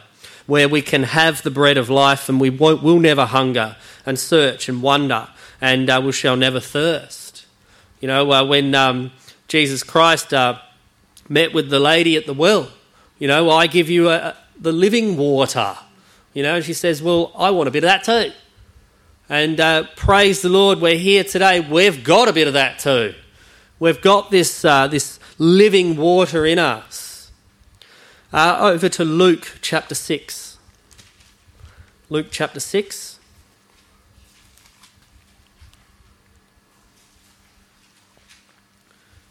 where 0.51 0.69
we 0.69 0.83
can 0.83 1.05
have 1.05 1.45
the 1.45 1.51
bread 1.51 1.79
of 1.79 1.89
life 1.89 2.29
and 2.29 2.41
we 2.41 2.51
will 2.51 2.99
never 2.99 3.25
hunger 3.25 3.77
and 4.05 4.19
search 4.19 4.69
and 4.69 4.83
wonder 4.83 5.29
and 5.61 5.89
uh, 5.89 6.03
we 6.05 6.11
shall 6.11 6.35
never 6.37 6.59
thirst. 6.59 7.47
You 8.01 8.09
know, 8.09 8.33
uh, 8.33 8.45
when 8.45 8.75
um, 8.75 9.13
Jesus 9.47 9.85
Christ 9.85 10.35
uh, 10.35 10.59
met 11.29 11.55
with 11.55 11.71
the 11.71 11.79
lady 11.79 12.17
at 12.17 12.27
the 12.27 12.35
well, 12.35 12.69
you 13.21 13.29
know, 13.29 13.49
I 13.49 13.69
give 13.69 13.89
you 13.89 14.09
a, 14.09 14.17
a, 14.17 14.37
the 14.59 14.73
living 14.73 15.17
water. 15.17 15.77
You 16.35 16.43
know, 16.43 16.57
and 16.57 16.65
she 16.65 16.75
says, 16.75 17.01
Well, 17.01 17.31
I 17.37 17.51
want 17.51 17.69
a 17.69 17.71
bit 17.71 17.85
of 17.85 17.89
that 17.89 18.03
too. 18.03 18.33
And 19.29 19.61
uh, 19.61 19.85
praise 19.95 20.43
the 20.43 20.49
Lord, 20.49 20.81
we're 20.81 20.97
here 20.99 21.23
today. 21.23 21.61
We've 21.61 22.03
got 22.03 22.27
a 22.27 22.33
bit 22.33 22.49
of 22.49 22.55
that 22.55 22.81
too. 22.81 23.15
We've 23.79 24.01
got 24.01 24.33
this, 24.33 24.65
uh, 24.65 24.89
this 24.89 25.21
living 25.39 25.97
water 25.97 26.45
in 26.45 26.59
us. 26.59 27.10
Uh, 28.33 28.59
over 28.61 28.89
to 28.89 29.05
Luke 29.05 29.59
chapter 29.61 29.95
6. 29.95 30.57
Luke 32.09 32.29
chapter 32.31 32.61
6. 32.61 33.19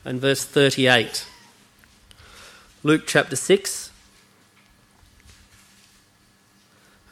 And 0.03 0.20
verse 0.20 0.44
38. 0.44 1.25
Luke 2.84 3.03
chapter 3.06 3.38
6 3.38 3.91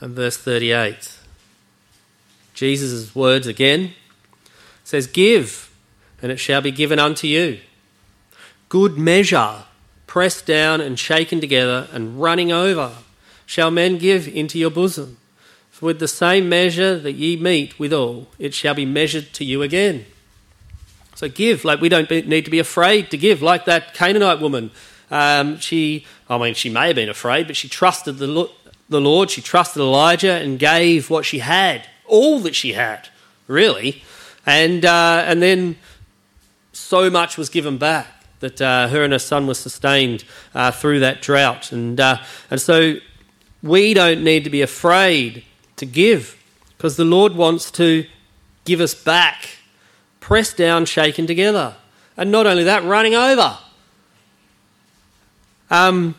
and 0.01 0.13
verse 0.13 0.37
38. 0.37 1.17
Jesus' 2.53 3.15
words 3.15 3.47
again 3.47 3.93
says, 4.83 5.07
Give, 5.07 5.73
and 6.21 6.31
it 6.31 6.37
shall 6.37 6.61
be 6.61 6.71
given 6.71 6.99
unto 6.99 7.27
you. 7.27 7.59
Good 8.67 8.97
measure 8.97 9.63
pressed 10.07 10.45
down 10.45 10.81
and 10.81 10.97
shaken 10.97 11.39
together 11.39 11.87
and 11.91 12.19
running 12.19 12.51
over, 12.51 12.93
shall 13.45 13.69
men 13.69 13.97
give 13.97 14.27
into 14.27 14.57
your 14.57 14.71
bosom. 14.71 15.17
For 15.69 15.87
with 15.87 15.99
the 15.99 16.07
same 16.07 16.49
measure 16.49 16.97
that 16.97 17.11
ye 17.11 17.35
meet 17.35 17.77
withal, 17.77 18.27
it 18.39 18.53
shall 18.53 18.73
be 18.73 18.85
measured 18.85 19.33
to 19.33 19.45
you 19.45 19.61
again. 19.61 20.05
So 21.13 21.29
give, 21.29 21.63
like 21.63 21.81
we 21.81 21.89
don't 21.89 22.09
need 22.09 22.45
to 22.45 22.51
be 22.51 22.59
afraid 22.59 23.11
to 23.11 23.17
give, 23.17 23.41
like 23.41 23.65
that 23.65 23.93
Canaanite 23.93 24.39
woman. 24.39 24.71
Um, 25.11 25.59
she, 25.59 26.05
I 26.29 26.37
mean, 26.37 26.53
she 26.53 26.69
may 26.69 26.87
have 26.87 26.95
been 26.95 27.09
afraid, 27.09 27.47
but 27.47 27.55
she 27.55 27.69
trusted 27.69 28.17
the, 28.17 28.49
the 28.89 29.01
Lord. 29.01 29.29
She 29.29 29.41
trusted 29.41 29.81
Elijah 29.81 30.33
and 30.33 30.57
gave 30.57 31.09
what 31.09 31.25
she 31.25 31.39
had, 31.39 31.87
all 32.05 32.39
that 32.39 32.55
she 32.55 32.73
had, 32.73 33.09
really. 33.47 34.03
And, 34.45 34.85
uh, 34.85 35.23
and 35.25 35.41
then 35.41 35.77
so 36.71 37.09
much 37.09 37.37
was 37.37 37.49
given 37.49 37.77
back 37.77 38.16
that 38.39 38.61
uh, 38.61 38.87
her 38.87 39.03
and 39.03 39.13
her 39.13 39.19
son 39.19 39.47
were 39.47 39.53
sustained 39.53 40.23
uh, 40.53 40.71
through 40.71 40.99
that 40.99 41.21
drought. 41.21 41.71
And, 41.71 41.99
uh, 41.99 42.17
and 42.51 42.61
so 42.61 42.95
we 43.63 43.93
don't 43.93 44.23
need 44.23 44.43
to 44.43 44.49
be 44.49 44.61
afraid 44.61 45.43
to 45.77 45.85
give 45.85 46.37
because 46.77 46.97
the 46.97 47.05
Lord 47.05 47.35
wants 47.35 47.71
to 47.71 48.05
give 48.65 48.81
us 48.81 48.93
back, 48.93 49.49
pressed 50.19 50.57
down, 50.57 50.85
shaken 50.85 51.25
together. 51.25 51.75
And 52.15 52.31
not 52.31 52.45
only 52.45 52.63
that, 52.65 52.83
running 52.83 53.15
over. 53.15 53.57
Um, 55.69 56.15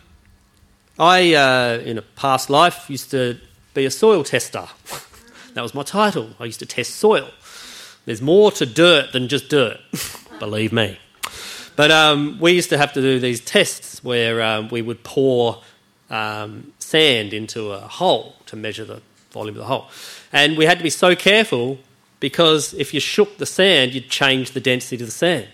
I, 0.99 1.35
uh, 1.35 1.81
in 1.85 1.99
a 1.99 2.03
past 2.03 2.51
life, 2.51 2.91
used 2.91 3.11
to 3.13 3.39
be 3.75 3.85
a 3.85 3.91
soil 3.91 4.25
tester. 4.25 4.67
that 5.55 5.63
was 5.63 5.75
my 5.75 5.83
title. 5.83 6.31
I 6.41 6.47
used 6.47 6.59
to 6.61 6.67
test 6.67 6.97
soil. 6.97 7.31
There's 8.05 8.23
more 8.23 8.51
to 8.53 8.67
dirt 8.67 9.13
than 9.13 9.29
just 9.29 9.49
dirt, 9.49 9.79
believe 10.39 10.73
me. 10.73 10.99
But 11.78 11.92
um, 11.92 12.40
we 12.40 12.54
used 12.54 12.70
to 12.70 12.76
have 12.76 12.92
to 12.94 13.00
do 13.00 13.20
these 13.20 13.40
tests 13.40 14.02
where 14.02 14.42
um, 14.42 14.68
we 14.68 14.82
would 14.82 15.04
pour 15.04 15.62
um, 16.11 16.73
sand 16.80 17.32
into 17.32 17.70
a 17.70 17.78
hole 17.78 18.35
to 18.47 18.56
measure 18.56 18.85
the 18.85 19.00
volume 19.30 19.54
of 19.54 19.61
the 19.61 19.66
hole. 19.66 19.87
And 20.32 20.58
we 20.58 20.64
had 20.64 20.78
to 20.78 20.82
be 20.82 20.90
so 20.90 21.14
careful 21.14 21.78
because 22.18 22.75
if 22.75 22.92
you 22.92 22.99
shook 22.99 23.38
the 23.38 23.47
sand, 23.47 23.94
you'd 23.94 24.11
change 24.11 24.50
the 24.50 24.61
density 24.61 24.97
of 24.97 25.06
the 25.06 25.12
sand. 25.12 25.47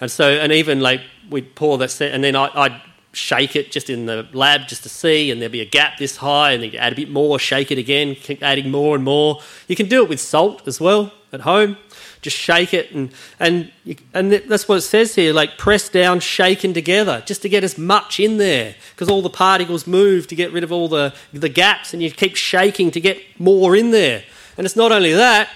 And 0.00 0.10
so, 0.10 0.30
and 0.30 0.52
even 0.52 0.80
like 0.80 1.02
we'd 1.28 1.54
pour 1.54 1.76
that 1.76 1.90
sand, 1.90 2.14
and 2.14 2.24
then 2.24 2.34
I, 2.34 2.48
would 2.54 2.80
shake 3.12 3.56
it 3.56 3.70
just 3.70 3.90
in 3.90 4.06
the 4.06 4.26
lab 4.32 4.66
just 4.66 4.82
to 4.84 4.88
see, 4.88 5.30
and 5.30 5.40
there'll 5.40 5.52
be 5.52 5.60
a 5.60 5.66
gap 5.66 5.98
this 5.98 6.16
high, 6.16 6.52
and 6.52 6.62
then 6.62 6.70
you 6.70 6.78
add 6.78 6.92
a 6.92 6.96
bit 6.96 7.10
more, 7.10 7.38
shake 7.38 7.70
it 7.70 7.78
again, 7.78 8.14
keep 8.14 8.42
adding 8.42 8.70
more 8.70 8.94
and 8.94 9.04
more. 9.04 9.40
You 9.68 9.76
can 9.76 9.88
do 9.88 10.02
it 10.02 10.08
with 10.08 10.20
salt 10.20 10.66
as 10.66 10.80
well 10.80 11.12
at 11.32 11.42
home. 11.42 11.76
Just 12.20 12.36
shake 12.36 12.72
it 12.72 12.92
and 12.92 13.10
and 13.40 13.72
and 14.14 14.32
that's 14.32 14.68
what 14.68 14.78
it 14.78 14.82
says 14.82 15.16
here 15.16 15.32
like 15.32 15.58
press 15.58 15.88
down 15.88 16.20
shaken 16.20 16.72
together 16.72 17.20
just 17.26 17.42
to 17.42 17.48
get 17.48 17.64
as 17.64 17.76
much 17.76 18.20
in 18.20 18.36
there 18.36 18.76
because 18.94 19.08
all 19.08 19.22
the 19.22 19.30
particles 19.30 19.88
move 19.88 20.28
to 20.28 20.36
get 20.36 20.52
rid 20.52 20.62
of 20.62 20.70
all 20.70 20.86
the 20.86 21.12
the 21.32 21.48
gaps 21.48 21.92
and 21.92 22.00
you 22.00 22.12
keep 22.12 22.36
shaking 22.36 22.92
to 22.92 23.00
get 23.00 23.18
more 23.40 23.74
in 23.74 23.90
there. 23.90 24.22
And 24.56 24.64
it's 24.64 24.76
not 24.76 24.92
only 24.92 25.12
that 25.14 25.48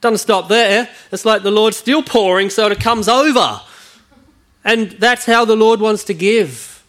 doesn't 0.00 0.18
stop 0.18 0.48
there. 0.48 0.88
It's 1.12 1.24
like 1.24 1.42
the 1.42 1.50
lord's 1.52 1.76
still 1.76 2.02
pouring 2.02 2.50
so 2.50 2.66
it 2.66 2.80
comes 2.80 3.08
over. 3.08 3.60
And 4.64 4.90
that's 4.92 5.26
how 5.26 5.44
the 5.44 5.56
lord 5.56 5.80
wants 5.80 6.02
to 6.04 6.14
give 6.14 6.79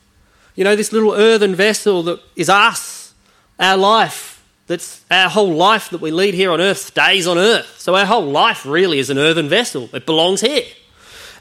you 0.56 0.64
know 0.64 0.76
this 0.76 0.92
little 0.92 1.14
earthen 1.14 1.56
vessel 1.56 2.04
that 2.04 2.20
is 2.36 2.50
us 2.50 3.14
our 3.60 3.78
life 3.78 4.32
that's 4.72 5.04
our 5.12 5.30
whole 5.30 5.54
life 5.54 5.90
that 5.90 6.00
we 6.00 6.12
lead 6.12 6.34
here 6.34 6.50
on 6.50 6.62
earth 6.62 6.78
stays 6.78 7.28
on 7.28 7.38
earth. 7.38 7.76
So 7.78 7.94
our 7.94 8.06
whole 8.06 8.32
life 8.32 8.66
really 8.66 9.00
is 9.00 9.10
an 9.10 9.18
earthen 9.18 9.50
vessel. 9.50 9.90
It 9.92 10.06
belongs 10.06 10.40
here. 10.40 10.64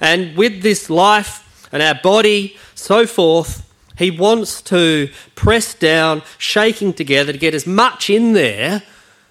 And 0.00 0.36
with 0.36 0.62
this 0.62 0.90
life 0.90 1.68
and 1.70 1.80
our 1.80 1.94
body, 1.94 2.56
so 2.74 3.06
forth, 3.06 3.72
he 3.96 4.10
wants 4.10 4.60
to 4.62 5.10
press 5.36 5.74
down, 5.74 6.22
shaking 6.38 6.92
together 6.92 7.32
to 7.32 7.38
get 7.38 7.54
as 7.54 7.68
much 7.68 8.10
in 8.10 8.32
there. 8.32 8.82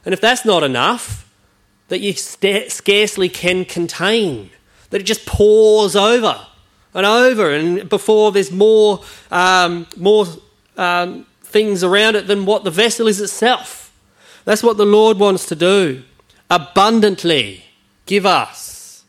And 0.05 0.13
if 0.13 0.21
that's 0.21 0.45
not 0.45 0.63
enough, 0.63 1.29
that 1.89 1.99
you 1.99 2.13
st- 2.13 2.71
scarcely 2.71 3.27
can 3.27 3.65
contain, 3.65 4.49
that 4.91 5.01
it 5.01 5.05
just 5.05 5.25
pours 5.25 5.97
over 5.97 6.47
and 6.93 7.05
over, 7.05 7.51
and 7.51 7.87
before 7.89 8.31
there's 8.31 8.51
more, 8.51 9.01
um, 9.31 9.87
more 9.95 10.25
um, 10.77 11.25
things 11.41 11.83
around 11.83 12.15
it 12.15 12.27
than 12.27 12.45
what 12.45 12.63
the 12.63 12.71
vessel 12.71 13.07
is 13.07 13.21
itself. 13.21 13.93
That's 14.45 14.63
what 14.63 14.77
the 14.77 14.85
Lord 14.85 15.19
wants 15.19 15.45
to 15.47 15.55
do. 15.55 16.03
Abundantly 16.49 17.65
give 18.05 18.25
us 18.25 19.03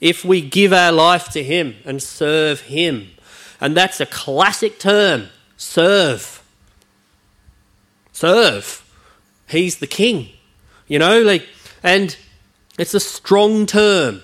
if 0.00 0.24
we 0.24 0.40
give 0.40 0.72
our 0.72 0.92
life 0.92 1.28
to 1.30 1.42
Him 1.42 1.76
and 1.84 2.02
serve 2.02 2.62
Him. 2.62 3.08
And 3.60 3.76
that's 3.76 4.00
a 4.00 4.06
classic 4.06 4.78
term 4.78 5.28
serve. 5.56 6.42
Serve. 8.12 8.82
He's 9.48 9.76
the 9.76 9.86
king. 9.86 10.30
You 10.86 10.98
know, 10.98 11.22
like, 11.22 11.46
and 11.82 12.16
it's 12.78 12.94
a 12.94 13.00
strong 13.00 13.66
term 13.66 14.22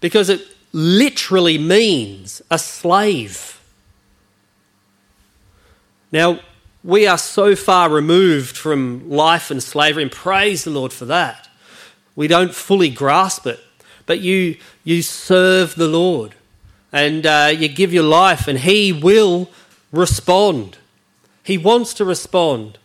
because 0.00 0.28
it 0.28 0.40
literally 0.76 1.56
means 1.56 2.42
a 2.50 2.58
slave. 2.58 3.58
Now, 6.12 6.40
we 6.84 7.06
are 7.06 7.16
so 7.16 7.56
far 7.56 7.88
removed 7.88 8.58
from 8.58 9.08
life 9.08 9.50
and 9.50 9.62
slavery, 9.62 10.02
and 10.02 10.12
praise 10.12 10.64
the 10.64 10.70
Lord 10.70 10.92
for 10.92 11.06
that. 11.06 11.48
We 12.14 12.28
don't 12.28 12.54
fully 12.54 12.90
grasp 12.90 13.46
it, 13.46 13.58
but 14.04 14.20
you, 14.20 14.58
you 14.84 15.00
serve 15.00 15.76
the 15.76 15.88
Lord 15.88 16.34
and 16.92 17.24
uh, 17.24 17.52
you 17.56 17.68
give 17.68 17.94
your 17.94 18.04
life, 18.04 18.46
and 18.46 18.58
He 18.58 18.92
will 18.92 19.50
respond. 19.92 20.76
He 21.42 21.56
wants 21.56 21.94
to 21.94 22.04
respond 22.04 22.78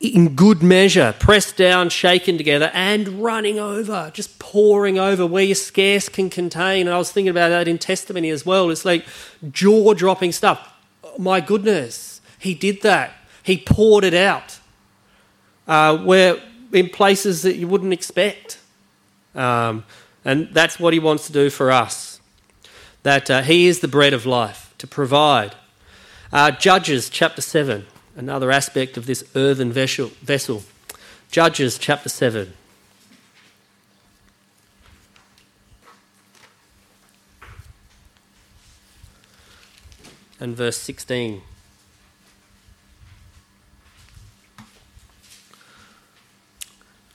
in 0.00 0.36
good 0.36 0.62
measure, 0.62 1.14
pressed 1.18 1.56
down, 1.56 1.88
shaken 1.88 2.36
together, 2.36 2.70
and 2.72 3.22
running 3.22 3.58
over, 3.58 4.10
just 4.14 4.38
pouring 4.38 4.98
over 4.98 5.26
where 5.26 5.42
you 5.42 5.54
scarce 5.54 6.08
can 6.08 6.30
contain. 6.30 6.86
And 6.86 6.94
I 6.94 6.98
was 6.98 7.10
thinking 7.10 7.30
about 7.30 7.48
that 7.48 7.66
in 7.66 7.78
testimony 7.78 8.30
as 8.30 8.46
well. 8.46 8.70
It's 8.70 8.84
like 8.84 9.04
jaw 9.50 9.94
dropping 9.94 10.32
stuff. 10.32 10.72
Oh, 11.02 11.18
my 11.18 11.40
goodness, 11.40 12.20
he 12.38 12.54
did 12.54 12.82
that. 12.82 13.12
He 13.42 13.58
poured 13.58 14.04
it 14.04 14.14
out 14.14 14.60
uh, 15.66 15.98
where 15.98 16.36
in 16.72 16.90
places 16.90 17.42
that 17.42 17.56
you 17.56 17.66
wouldn't 17.66 17.92
expect. 17.92 18.60
Um, 19.34 19.84
and 20.24 20.48
that's 20.52 20.78
what 20.78 20.92
he 20.92 20.98
wants 20.98 21.26
to 21.26 21.32
do 21.32 21.50
for 21.50 21.72
us. 21.72 22.20
That 23.02 23.30
uh, 23.30 23.42
he 23.42 23.66
is 23.66 23.80
the 23.80 23.88
bread 23.88 24.12
of 24.12 24.26
life 24.26 24.74
to 24.78 24.86
provide. 24.86 25.56
Uh, 26.32 26.50
Judges 26.50 27.08
chapter 27.08 27.40
7 27.40 27.86
another 28.18 28.50
aspect 28.50 28.96
of 28.96 29.06
this 29.06 29.22
earthen 29.36 29.72
vessel. 29.72 30.62
Judges 31.30 31.78
chapter 31.78 32.08
7. 32.08 32.52
And 40.40 40.56
verse 40.56 40.76
16. 40.78 41.42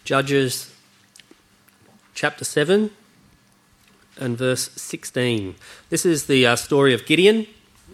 Judges 0.06 0.74
chapter 2.14 2.46
7 2.46 2.92
and 4.18 4.38
verse 4.38 4.70
16. 4.72 5.56
This 5.90 6.06
is 6.06 6.28
the 6.28 6.48
uh, 6.48 6.56
story 6.56 6.94
of 6.94 7.06
Gideon. 7.06 7.48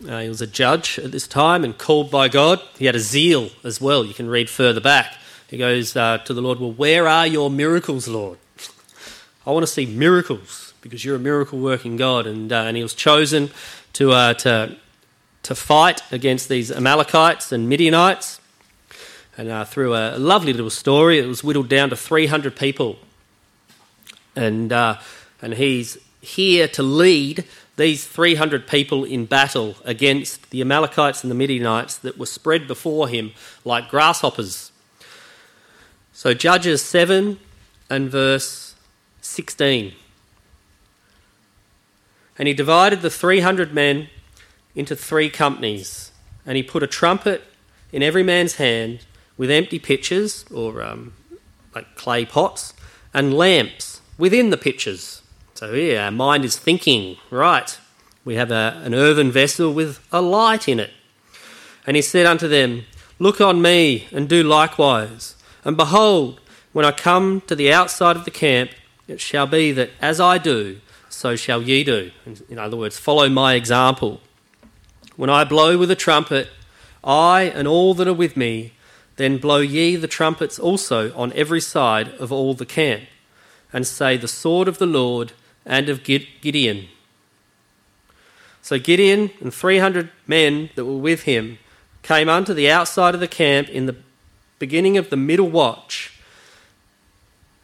Uh, 0.08 0.20
he 0.20 0.29
was 0.29 0.41
a 0.41 0.48
judge 0.48 0.98
at 1.00 1.12
this 1.12 1.27
time 1.27 1.63
and 1.63 1.77
called 1.77 2.10
by 2.10 2.29
God. 2.29 2.62
He 2.77 2.86
had 2.86 2.96
a 2.96 3.00
zeal 3.00 3.50
as 3.63 3.82
well. 3.82 4.06
You 4.06 4.13
can 4.13 4.29
read 4.29 4.50
further 4.50 4.79
back. 4.79 5.13
He 5.50 5.58
goes 5.58 5.96
uh, 5.96 6.20
to 6.20 6.34
the 6.34 6.41
Lord, 6.41 6.60
Well, 6.60 6.72
where 6.72 7.08
are 7.08 7.27
your 7.27 7.50
miracles, 7.50 8.08
Lord? 8.08 8.38
I 9.46 9.51
want 9.51 9.63
to 9.63 9.72
see 9.72 9.86
miracles 9.86 10.74
because 10.82 11.03
you're 11.03 11.18
a 11.18 11.20
miracle 11.20 11.60
working 11.60 11.98
God. 11.98 12.27
And, 12.27 12.51
uh, 12.51 12.63
and 12.63 12.77
he 12.77 12.84
was 12.84 12.94
chosen 12.94 13.50
to, 13.94 14.12
uh, 14.12 14.34
to, 14.36 14.77
to 15.44 15.56
fight 15.56 16.01
against 16.12 16.48
these 16.48 16.72
Amalekites 16.72 17.51
and 17.51 17.68
Midianites. 17.68 18.39
And 19.38 19.50
uh, 19.50 19.65
through 19.65 19.96
a 19.96 20.18
lovely 20.18 20.53
little 20.53 20.70
story, 20.70 21.20
it 21.20 21.25
was 21.25 21.44
whittled 21.44 21.68
down 21.68 21.89
to 21.89 21.96
300 21.96 22.56
people. 22.56 23.00
And, 24.36 24.72
uh, 24.72 25.00
and 25.41 25.56
he's 25.56 25.98
here 26.21 26.67
to 26.69 26.83
lead 26.83 27.46
these 27.77 28.05
300 28.05 28.67
people 28.67 29.05
in 29.05 29.25
battle 29.25 29.75
against 29.85 30.50
the 30.50 30.61
Amalekites 30.61 31.24
and 31.24 31.31
the 31.31 31.35
Midianites 31.35 31.98
that 31.98 32.17
were 32.17 32.25
spread 32.25 32.67
before 32.67 33.07
him 33.07 33.31
like 33.63 33.89
grasshoppers. 33.89 34.72
So, 36.11 36.33
Judges 36.33 36.81
7 36.81 37.39
and 37.89 38.11
verse 38.11 38.75
16. 39.22 39.94
And 42.37 42.48
he 42.48 42.53
divided 42.53 43.01
the 43.01 43.09
300 43.09 43.74
men 43.74 44.09
into 44.75 44.96
three 44.96 45.29
companies, 45.29 46.11
and 46.46 46.57
he 46.57 46.63
put 46.63 46.83
a 46.83 46.87
trumpet 46.87 47.44
in 47.91 48.03
every 48.03 48.24
man's 48.24 48.55
hand 48.55 49.05
with 49.37 49.50
empty 49.50 49.79
pitchers, 49.79 50.46
or 50.53 50.83
um, 50.83 51.13
like 51.74 51.96
clay 51.96 52.25
pots, 52.25 52.74
and 53.13 53.33
lamps 53.33 54.01
within 54.17 54.50
the 54.50 54.57
pitchers. 54.57 55.19
So 55.59 55.74
here, 55.74 56.00
our 56.00 56.09
mind 56.09 56.45
is 56.45 56.55
thinking, 56.55 57.17
right, 57.29 57.77
we 58.24 58.35
have 58.35 58.50
a, 58.50 58.81
an 58.85 58.93
earthen 58.93 59.29
vessel 59.29 59.74
with 59.74 60.00
a 60.09 60.22
light 60.22 60.69
in 60.69 60.79
it. 60.79 60.91
And 61.85 61.98
he 61.98 62.01
said 62.01 62.25
unto 62.25 62.48
them, 62.48 62.85
Look 63.19 63.41
on 63.41 63.61
me, 63.61 64.07
and 64.13 64.29
do 64.29 64.41
likewise. 64.41 65.35
And 65.65 65.75
behold, 65.75 66.39
when 66.72 66.85
I 66.85 66.93
come 66.93 67.41
to 67.48 67.55
the 67.55 67.74
outside 67.74 68.15
of 68.15 68.24
the 68.24 68.31
camp, 68.31 68.72
it 69.05 69.19
shall 69.19 69.48
be 69.48 69.74
that 69.74 69.89
as 70.01 70.22
I 70.22 70.37
do, 70.37 70.79
so 71.09 71.35
shall 71.35 71.61
ye 71.61 71.83
do. 71.83 72.11
In 72.48 72.57
other 72.57 72.77
words, 72.77 72.98
follow 72.98 73.27
my 73.27 73.55
example. 73.55 74.22
When 75.17 75.29
I 75.29 75.43
blow 75.43 75.77
with 75.77 75.91
a 75.91 75.95
trumpet, 75.98 76.48
I 77.03 77.51
and 77.53 77.67
all 77.67 77.93
that 77.95 78.07
are 78.07 78.13
with 78.13 78.37
me, 78.37 78.72
then 79.17 79.39
blow 79.39 79.59
ye 79.59 79.98
the 79.98 80.07
trumpets 80.07 80.57
also 80.57 81.13
on 81.17 81.33
every 81.33 81.59
side 81.59 82.13
of 82.13 82.31
all 82.31 82.53
the 82.53 82.65
camp, 82.65 83.09
and 83.74 83.85
say, 83.85 84.15
The 84.15 84.29
sword 84.29 84.69
of 84.69 84.77
the 84.77 84.85
Lord 84.85 85.33
and 85.65 85.89
of 85.89 86.03
Gideon. 86.03 86.87
So 88.61 88.77
Gideon 88.77 89.31
and 89.41 89.53
300 89.53 90.09
men 90.27 90.69
that 90.75 90.85
were 90.85 90.98
with 90.98 91.24
him 91.24 91.57
came 92.03 92.29
unto 92.29 92.53
the 92.53 92.69
outside 92.69 93.13
of 93.13 93.19
the 93.19 93.27
camp 93.27 93.69
in 93.69 93.85
the 93.85 93.95
beginning 94.59 94.98
of 94.98 95.09
the 95.09 95.17
middle 95.17 95.50
watch, 95.50 96.19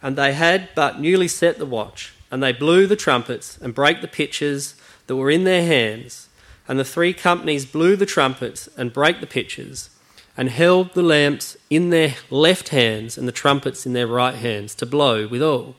and 0.02 0.16
they 0.16 0.32
had 0.32 0.68
but 0.74 1.00
newly 1.00 1.28
set 1.28 1.58
the 1.58 1.66
watch, 1.66 2.12
and 2.30 2.42
they 2.42 2.52
blew 2.52 2.86
the 2.86 2.96
trumpets 2.96 3.58
and 3.58 3.74
brake 3.74 4.00
the 4.00 4.08
pitchers 4.08 4.74
that 5.06 5.16
were 5.16 5.30
in 5.30 5.44
their 5.44 5.64
hands. 5.64 6.28
And 6.68 6.78
the 6.78 6.84
three 6.84 7.12
companies 7.12 7.64
blew 7.64 7.94
the 7.94 8.06
trumpets 8.06 8.68
and 8.76 8.92
brake 8.92 9.20
the 9.20 9.26
pitchers, 9.26 9.90
and 10.36 10.48
held 10.50 10.92
the 10.94 11.02
lamps 11.02 11.56
in 11.70 11.90
their 11.90 12.14
left 12.30 12.70
hands 12.70 13.16
and 13.16 13.26
the 13.26 13.32
trumpets 13.32 13.86
in 13.86 13.92
their 13.92 14.06
right 14.06 14.34
hands 14.34 14.74
to 14.74 14.86
blow 14.86 15.26
withal. 15.26 15.76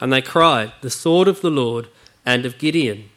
And 0.00 0.12
they 0.12 0.22
cried, 0.22 0.72
The 0.80 0.90
sword 0.90 1.28
of 1.28 1.40
the 1.40 1.50
Lord 1.50 1.88
and 2.24 2.46
of 2.46 2.58
Gideon. 2.58 3.10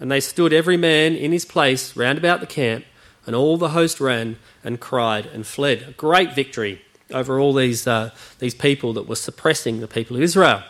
And 0.00 0.10
they 0.10 0.20
stood 0.20 0.52
every 0.52 0.76
man 0.76 1.14
in 1.14 1.32
his 1.32 1.44
place 1.44 1.96
round 1.96 2.18
about 2.18 2.40
the 2.40 2.46
camp, 2.46 2.84
and 3.26 3.36
all 3.36 3.56
the 3.56 3.70
host 3.70 4.00
ran 4.00 4.38
and 4.64 4.80
cried 4.80 5.26
and 5.26 5.46
fled. 5.46 5.82
A 5.88 5.92
great 5.92 6.34
victory 6.34 6.82
over 7.12 7.38
all 7.38 7.52
these, 7.52 7.86
uh, 7.86 8.10
these 8.38 8.54
people 8.54 8.92
that 8.94 9.06
were 9.06 9.16
suppressing 9.16 9.80
the 9.80 9.86
people 9.86 10.16
of 10.16 10.22
Israel. 10.22 10.62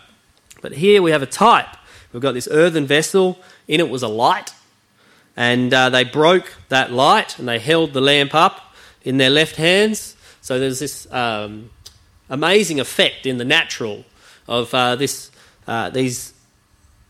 But 0.61 0.73
here 0.73 1.01
we 1.01 1.11
have 1.13 1.23
a 1.23 1.27
type. 1.27 1.69
We've 2.13 2.23
got 2.23 2.33
this 2.33 2.49
earthen 2.51 2.87
vessel, 2.87 3.39
in 3.69 3.81
it 3.81 3.89
was 3.89 4.03
a 4.03 4.09
light, 4.09 4.53
and 5.37 5.73
uh, 5.73 5.89
they 5.89 6.05
broke 6.05 6.53
that 6.69 6.93
light 6.93 7.39
and 7.39 7.49
they 7.49 7.59
held 7.59 7.95
the 7.95 8.01
lamp 8.01 8.35
up 8.35 8.75
in 9.03 9.17
their 9.17 9.31
left 9.31 9.57
hands. 9.57 10.17
So 10.41 10.59
there's 10.59 10.79
this 10.79 11.11
um, 11.13 11.71
amazing 12.29 12.81
effect 12.81 13.27
in 13.27 13.39
the 13.39 13.45
natural 13.45 14.05
of 14.47 14.75
uh, 14.75 14.97
this 14.97 15.31
uh, 15.67 15.91
these, 15.91 16.33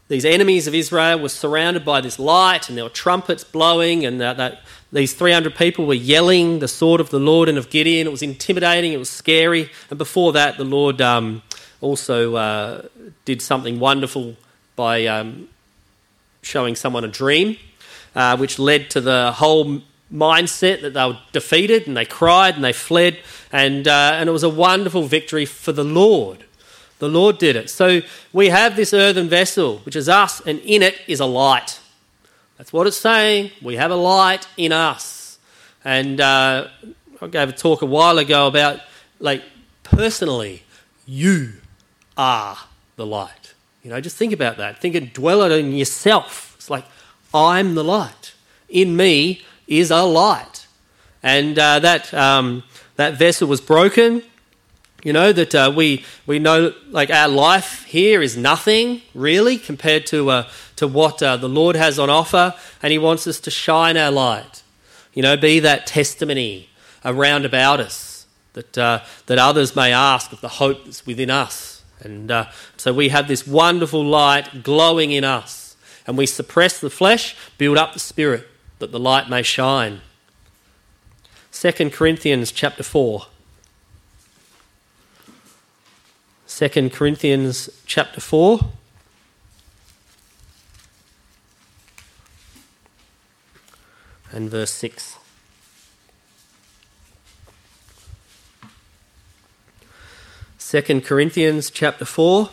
these 0.09 0.25
enemies 0.25 0.67
of 0.67 0.75
Israel 0.75 1.19
were 1.19 1.29
surrounded 1.29 1.85
by 1.85 2.01
this 2.01 2.19
light, 2.19 2.69
and 2.69 2.77
there 2.77 2.85
were 2.85 2.91
trumpets 2.91 3.45
blowing, 3.45 4.05
and 4.05 4.21
that, 4.21 4.37
that 4.37 4.63
these 4.93 5.15
300 5.15 5.55
people 5.55 5.87
were 5.87 5.95
yelling 5.95 6.59
the 6.59 6.69
sword 6.69 7.01
of 7.01 7.11
the 7.11 7.19
Lord 7.19 7.49
and 7.49 7.57
of 7.57 7.71
Gideon. 7.71 8.07
It 8.07 8.11
was 8.11 8.23
intimidating, 8.23 8.93
it 8.93 8.99
was 8.99 9.09
scary. 9.09 9.71
And 9.89 9.99
before 9.99 10.33
that, 10.33 10.59
the 10.59 10.65
Lord 10.65 11.01
um, 11.01 11.43
also 11.81 12.35
uh, 12.35 12.83
did 13.25 13.41
something 13.41 13.81
wonderful 13.81 14.37
by 14.77 15.07
um, 15.07 15.49
showing 16.43 16.77
someone 16.77 17.05
a 17.05 17.09
dream, 17.09 17.57
uh, 18.15 18.37
which 18.37 18.59
led 18.59 18.91
to 18.91 19.01
the 19.01 19.33
whole 19.33 19.81
mindset 20.13 20.83
that 20.83 20.93
they 20.93 21.07
were 21.07 21.19
defeated 21.33 21.87
and 21.87 21.97
they 21.97 22.05
cried 22.05 22.55
and 22.55 22.63
they 22.63 22.73
fled. 22.73 23.19
And, 23.51 23.89
uh, 23.89 24.13
and 24.15 24.29
it 24.29 24.33
was 24.33 24.43
a 24.43 24.49
wonderful 24.49 25.05
victory 25.05 25.47
for 25.47 25.73
the 25.73 25.85
Lord. 25.85 26.45
The 27.03 27.09
Lord 27.09 27.39
did 27.39 27.57
it. 27.57 27.69
So 27.69 28.01
we 28.33 28.51
have 28.51 28.77
this 28.77 28.95
earthen 28.95 29.29
vessel, 29.29 29.79
which 29.79 29.97
is 29.97 30.09
us, 30.09 30.41
and 30.47 30.61
in 30.61 30.85
it 30.85 31.01
is 31.09 31.19
a 31.19 31.27
light. 31.27 31.81
That's 32.59 32.73
what 32.73 32.87
it's 32.87 32.97
saying. 32.97 33.51
We 33.61 33.75
have 33.75 33.91
a 33.91 33.97
light 33.97 34.47
in 34.57 34.71
us. 34.71 35.37
And 35.85 36.21
uh, 36.21 36.69
I 37.21 37.27
gave 37.27 37.49
a 37.49 37.53
talk 37.53 37.83
a 37.83 37.87
while 37.87 38.19
ago 38.19 38.47
about, 38.47 38.79
like, 39.19 39.43
personally, 39.83 40.63
you 41.05 41.55
are 42.17 42.57
the 42.95 43.05
light. 43.05 43.55
You 43.83 43.91
know, 43.91 44.01
just 44.01 44.17
think 44.17 44.33
about 44.33 44.59
that. 44.59 44.81
Think 44.81 44.95
and 44.95 45.13
dwell 45.13 45.43
it 45.43 45.51
in 45.51 45.73
yourself. 45.73 46.55
It's 46.57 46.71
like, 46.71 46.85
I'm 47.35 47.75
the 47.75 47.83
light. 47.83 48.33
In 48.69 48.97
me 48.97 49.43
is 49.67 49.91
a 49.91 50.05
light. 50.05 50.69
And 51.21 51.59
uh, 51.59 51.81
that, 51.81 52.15
um, 52.15 52.63
that 52.95 53.19
vessel 53.19 53.49
was 53.49 53.61
broken 53.61 54.23
You 55.03 55.13
know, 55.13 55.33
that 55.33 55.53
uh, 55.53 55.73
we, 55.75 56.05
we 56.27 56.39
know 56.39 56.73
like 56.91 57.11
our 57.11 57.29
life 57.29 57.85
here 57.85 58.23
is 58.23 58.37
nothing 58.37 59.03
really 59.15 59.59
compared 59.59 60.07
to, 60.07 60.31
uh, 60.31 60.49
to 60.77 60.87
what 60.87 61.21
uh, 61.21 61.37
the 61.37 61.49
Lord 61.49 61.75
has 61.75 61.99
on 61.99 62.09
offer, 62.09 62.55
and 62.83 62.93
He 62.93 62.99
wants 62.99 63.27
us 63.27 63.41
to 63.41 63.51
shine 63.51 63.97
our 63.97 64.13
light. 64.13 64.63
You 65.13 65.23
know, 65.23 65.37
be 65.37 65.59
that 65.59 65.87
testimony 65.87 66.69
around 67.05 67.45
about 67.45 67.81
us 67.81 68.27
that, 68.53 68.79
uh, 68.79 69.01
that 69.27 69.39
others 69.39 69.75
may 69.75 69.93
ask 69.93 70.33
of 70.33 70.41
the 70.41 70.49
hope 70.49 70.85
that's 70.85 71.05
within 71.05 71.31
us. 71.31 71.83
And 72.01 72.31
uh, 72.31 72.47
so 72.77 72.93
we 72.93 73.09
have 73.09 73.27
this 73.27 73.47
wonderful 73.47 74.05
light 74.05 74.63
glowing 74.63 75.11
in 75.11 75.25
us, 75.25 75.77
and 76.07 76.17
we 76.17 76.27
suppress 76.27 76.81
the 76.81 76.91
flesh, 76.91 77.37
build 77.59 77.77
up 77.77 77.93
the 77.93 77.99
spirit, 77.99 78.47
that 78.79 78.93
the 78.93 79.01
light 79.01 79.29
may 79.29 79.43
shine. 79.43 80.01
2 81.53 81.91
Corinthians 81.91 82.53
chapter 82.53 82.83
4. 82.83 83.27
2 86.69 86.91
Corinthians 86.91 87.69
chapter 87.87 88.21
4. 88.21 88.61
And 94.31 94.49
verse 94.49 94.71
6. 94.71 95.17
Second 100.57 101.05
Corinthians 101.05 101.69
chapter 101.69 102.05
4 102.05 102.51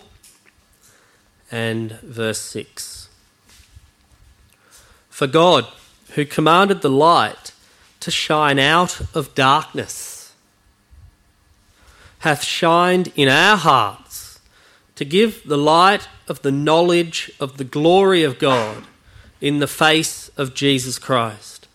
and 1.52 1.92
verse 2.02 2.42
6. 2.42 3.10
For 5.12 5.28
God, 5.28 5.68
who 6.16 6.26
commanded 6.26 6.82
the 6.82 6.90
light 6.90 7.52
to 8.00 8.10
shine 8.10 8.58
out 8.58 9.02
of 9.16 9.36
darkness, 9.36 10.19
hath 12.20 12.44
shined 12.44 13.12
in 13.16 13.30
our 13.30 13.58
hearts 13.58 14.40
to 14.96 15.06
give 15.06 15.48
the 15.48 15.58
light 15.58 16.10
of 16.28 16.42
the 16.42 16.52
knowledge 16.52 17.32
of 17.40 17.58
the 17.58 17.64
glory 17.64 18.24
of 18.24 18.38
God 18.38 18.84
in 19.40 19.60
the 19.60 19.68
face 19.68 20.30
of 20.36 20.54
Jesus 20.54 21.00
Christ. 21.00 21.68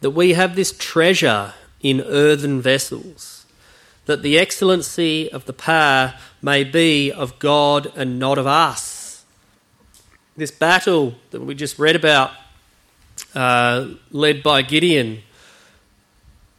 That 0.00 0.10
we 0.10 0.32
have 0.32 0.56
this 0.56 0.74
treasure 0.76 1.52
in 1.82 2.00
earthen 2.00 2.62
vessels, 2.62 3.44
that 4.06 4.22
the 4.22 4.38
excellency 4.38 5.30
of 5.30 5.44
the 5.44 5.52
power 5.52 6.14
may 6.40 6.64
be 6.64 7.12
of 7.12 7.38
God 7.38 7.92
and 7.94 8.18
not 8.18 8.38
of 8.38 8.46
us. 8.46 9.24
This 10.36 10.50
battle 10.50 11.16
that 11.30 11.42
we 11.42 11.54
just 11.54 11.78
read 11.78 11.96
about, 11.96 12.30
uh, 13.34 13.88
led 14.10 14.42
by 14.42 14.62
Gideon, 14.62 15.22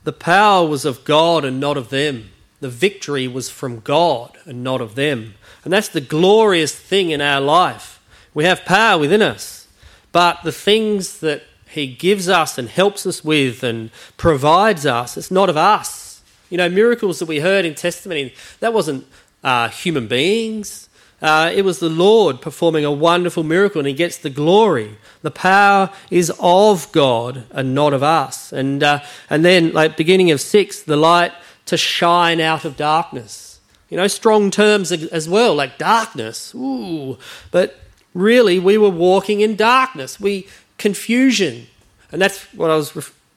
the 0.03 0.13
power 0.13 0.67
was 0.67 0.85
of 0.85 1.03
God 1.03 1.43
and 1.43 1.59
not 1.59 1.77
of 1.77 1.89
them 1.89 2.29
the 2.59 2.69
victory 2.69 3.27
was 3.27 3.49
from 3.49 3.79
God 3.81 4.37
and 4.45 4.63
not 4.63 4.81
of 4.81 4.95
them. 4.95 5.35
And 5.63 5.71
that's 5.71 5.89
the 5.89 6.01
glorious 6.01 6.75
thing 6.75 7.11
in 7.11 7.21
our 7.21 7.41
life. 7.41 8.01
We 8.33 8.45
have 8.45 8.65
power 8.65 8.99
within 8.99 9.21
us, 9.21 9.67
but 10.11 10.43
the 10.43 10.51
things 10.51 11.19
that 11.19 11.43
He 11.69 11.87
gives 11.87 12.29
us 12.29 12.57
and 12.57 12.69
helps 12.69 13.05
us 13.05 13.23
with 13.23 13.63
and 13.63 13.91
provides 14.15 14.85
us, 14.85 15.17
it's 15.17 15.31
not 15.31 15.49
of 15.49 15.57
us. 15.57 16.21
You 16.49 16.57
know, 16.57 16.69
miracles 16.69 17.19
that 17.19 17.27
we 17.27 17.39
heard 17.39 17.65
in 17.65 17.75
testimony, 17.75 18.33
that 18.59 18.73
wasn't 18.73 19.05
uh, 19.43 19.69
human 19.69 20.07
beings. 20.07 20.87
Uh, 21.21 21.51
it 21.53 21.65
was 21.65 21.79
the 21.79 21.89
Lord 21.89 22.41
performing 22.41 22.85
a 22.85 22.91
wonderful 22.91 23.43
miracle, 23.43 23.79
and 23.79 23.87
He 23.87 23.93
gets 23.93 24.17
the 24.17 24.29
glory. 24.29 24.97
The 25.23 25.31
power 25.31 25.89
is 26.11 26.31
of 26.39 26.91
God 26.91 27.45
and 27.51 27.73
not 27.73 27.93
of 27.93 28.03
us. 28.03 28.53
And 28.53 28.83
uh, 28.83 28.99
and 29.29 29.43
then, 29.43 29.73
like 29.73 29.97
beginning 29.97 30.31
of 30.31 30.39
six, 30.39 30.81
the 30.81 30.95
light 30.95 31.33
to 31.67 31.77
shine 31.77 32.39
out 32.39 32.65
of 32.65 32.77
darkness. 32.77 33.59
You 33.89 33.97
know, 33.97 34.07
strong 34.07 34.51
terms 34.51 34.91
as 34.91 35.29
well, 35.29 35.55
like 35.55 35.77
darkness. 35.77 36.53
Ooh. 36.53 37.17
But 37.51 37.79
really, 38.13 38.59
we 38.59 38.77
were 38.77 38.89
walking 38.89 39.39
in 39.41 39.55
darkness. 39.55 40.19
We 40.19 40.47
confusion, 40.77 41.67
and 42.11 42.21
that's 42.21 42.43
what 42.53 42.69
I 42.69 42.75
was 42.75 42.91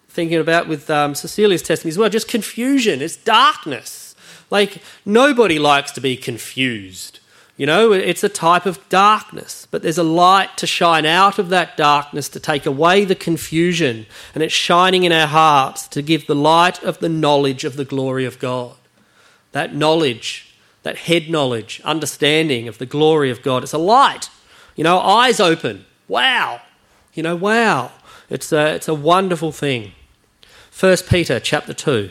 thinking 0.09 0.39
about 0.39 0.67
with 0.67 0.91
um, 0.91 1.15
Cecilia's 1.15 1.63
testimony 1.63 1.93
as 1.93 1.99
well. 1.99 2.09
Just 2.09 2.29
confusion. 2.29 3.01
It's 3.01 3.17
darkness. 3.17 4.17
Like 4.51 4.83
nobody 5.05 5.59
likes 5.59 5.93
to 5.93 6.01
be 6.01 6.17
confused. 6.17 7.21
You 7.61 7.67
know, 7.67 7.93
it's 7.93 8.25
a 8.25 8.31
type 8.31 8.65
of 8.65 8.89
darkness, 8.89 9.69
but 9.71 9.83
there's 9.83 9.99
a 9.99 10.03
light 10.03 10.57
to 10.57 10.67
shine 10.67 11.05
out 11.05 11.39
of 11.39 11.51
that 11.51 11.77
darkness 11.77 12.27
to 12.31 12.41
take 12.41 12.65
away 12.65 13.05
the 13.05 13.15
confusion, 13.15 14.07
and 14.35 14.43
it's 14.43 14.55
shining 14.55 15.05
in 15.05 15.13
our 15.13 15.27
hearts 15.27 15.87
to 15.89 16.01
give 16.01 16.27
the 16.27 16.35
light 16.35 16.83
of 16.83 17.01
the 17.01 17.09
knowledge 17.11 17.65
of 17.65 17.77
the 17.77 17.85
glory 17.85 18.25
of 18.25 18.39
God. 18.39 18.77
That 19.53 19.75
knowledge, 19.75 20.55
that 20.85 20.97
head 21.01 21.29
knowledge, 21.29 21.83
understanding 21.85 22.67
of 22.67 22.79
the 22.79 22.87
glory 22.87 23.31
of 23.31 23.43
God. 23.43 23.63
It's 23.63 23.75
a 23.75 23.79
light. 23.79 24.31
You 24.75 24.85
know, 24.85 24.99
eyes 24.99 25.39
open. 25.39 25.85
Wow. 26.09 26.63
You 27.13 27.23
know, 27.23 27.37
wow. 27.37 27.93
It's 28.31 28.53
a, 28.53 28.77
it's 28.77 28.89
a 28.89 28.95
wonderful 28.95 29.53
thing. 29.53 29.93
1 30.79 30.97
Peter 31.11 31.39
chapter 31.39 31.75
2. 31.75 32.11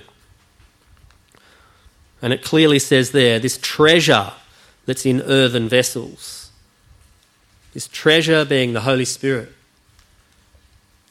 And 2.22 2.34
it 2.34 2.44
clearly 2.44 2.78
says 2.78 3.14
there 3.14 3.40
this 3.40 3.58
treasure 3.58 4.34
that's 4.90 5.06
in 5.06 5.22
earthen 5.22 5.70
vessels. 5.70 6.50
This 7.76 7.88
treasure 7.88 8.44
being 8.44 8.74
the 8.74 8.82
Holy 8.82 9.06
Spirit. 9.06 9.54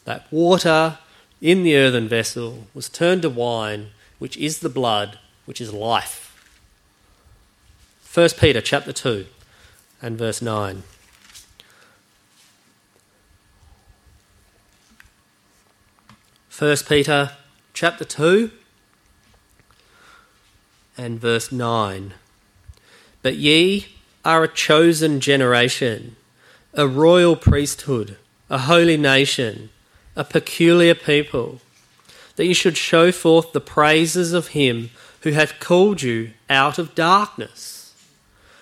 That 0.05 0.27
water 0.33 0.99
in 1.41 1.63
the 1.63 1.77
earthen 1.77 2.09
vessel 2.09 2.67
was 2.75 2.89
turned 2.89 3.23
to 3.23 3.31
wine, 3.31 3.91
which 4.19 4.37
is 4.37 4.59
the 4.59 4.69
blood, 4.69 5.21
which 5.45 5.61
is 5.61 5.73
life. 5.73 6.45
1 8.13 8.31
Peter 8.41 8.61
chapter 8.61 8.93
2 8.93 9.27
and 10.03 10.19
verse 10.19 10.43
9. 10.43 10.83
First 16.49 16.89
Peter 16.89 17.31
chapter 17.75 18.05
2 18.05 18.51
and 20.97 21.21
verse 21.21 21.53
9. 21.53 22.15
But 23.29 23.37
ye 23.37 23.89
are 24.25 24.43
a 24.43 24.49
chosen 24.49 25.21
generation, 25.21 26.17
a 26.73 26.89
royal 26.89 27.37
priesthood, 27.37 28.17
a 28.49 28.57
holy 28.57 28.97
nation, 28.97 29.69
a 30.17 30.25
peculiar 30.25 30.95
people, 30.95 31.61
that 32.37 32.47
you 32.47 32.55
should 32.55 32.79
show 32.79 33.13
forth 33.13 33.53
the 33.53 33.61
praises 33.61 34.33
of 34.33 34.57
him 34.57 34.89
who 35.25 35.33
hath 35.33 35.61
called 35.61 36.01
you 36.01 36.31
out 36.49 36.79
of 36.79 36.95
darkness 36.95 37.93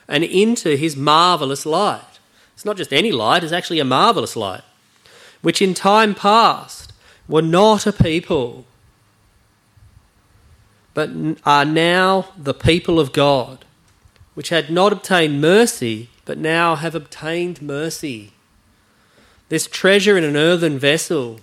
and 0.09 0.25
into 0.25 0.77
his 0.77 0.97
marvellous 0.97 1.65
light. 1.65 2.19
It's 2.55 2.65
not 2.65 2.77
just 2.77 2.93
any 2.93 3.13
light, 3.13 3.45
it's 3.45 3.53
actually 3.53 3.79
a 3.79 3.85
marvellous 3.85 4.35
light, 4.35 4.65
which 5.43 5.63
in 5.63 5.75
time 5.75 6.13
past 6.13 6.93
were 7.29 7.41
not 7.41 7.87
a 7.87 7.93
people, 7.93 8.65
but 10.93 11.09
are 11.45 11.65
now 11.65 12.33
the 12.37 12.53
people 12.53 12.99
of 12.99 13.13
God 13.13 13.65
which 14.37 14.51
had 14.51 14.69
not 14.69 14.93
obtained 14.93 15.41
mercy, 15.41 16.11
but 16.27 16.37
now 16.37 16.75
have 16.75 16.95
obtained 16.95 17.63
mercy. 17.63 18.33
This 19.49 19.67
treasure 19.67 20.19
in 20.19 20.25
an 20.25 20.37
earthen 20.37 20.79
vessel, 20.79 21.41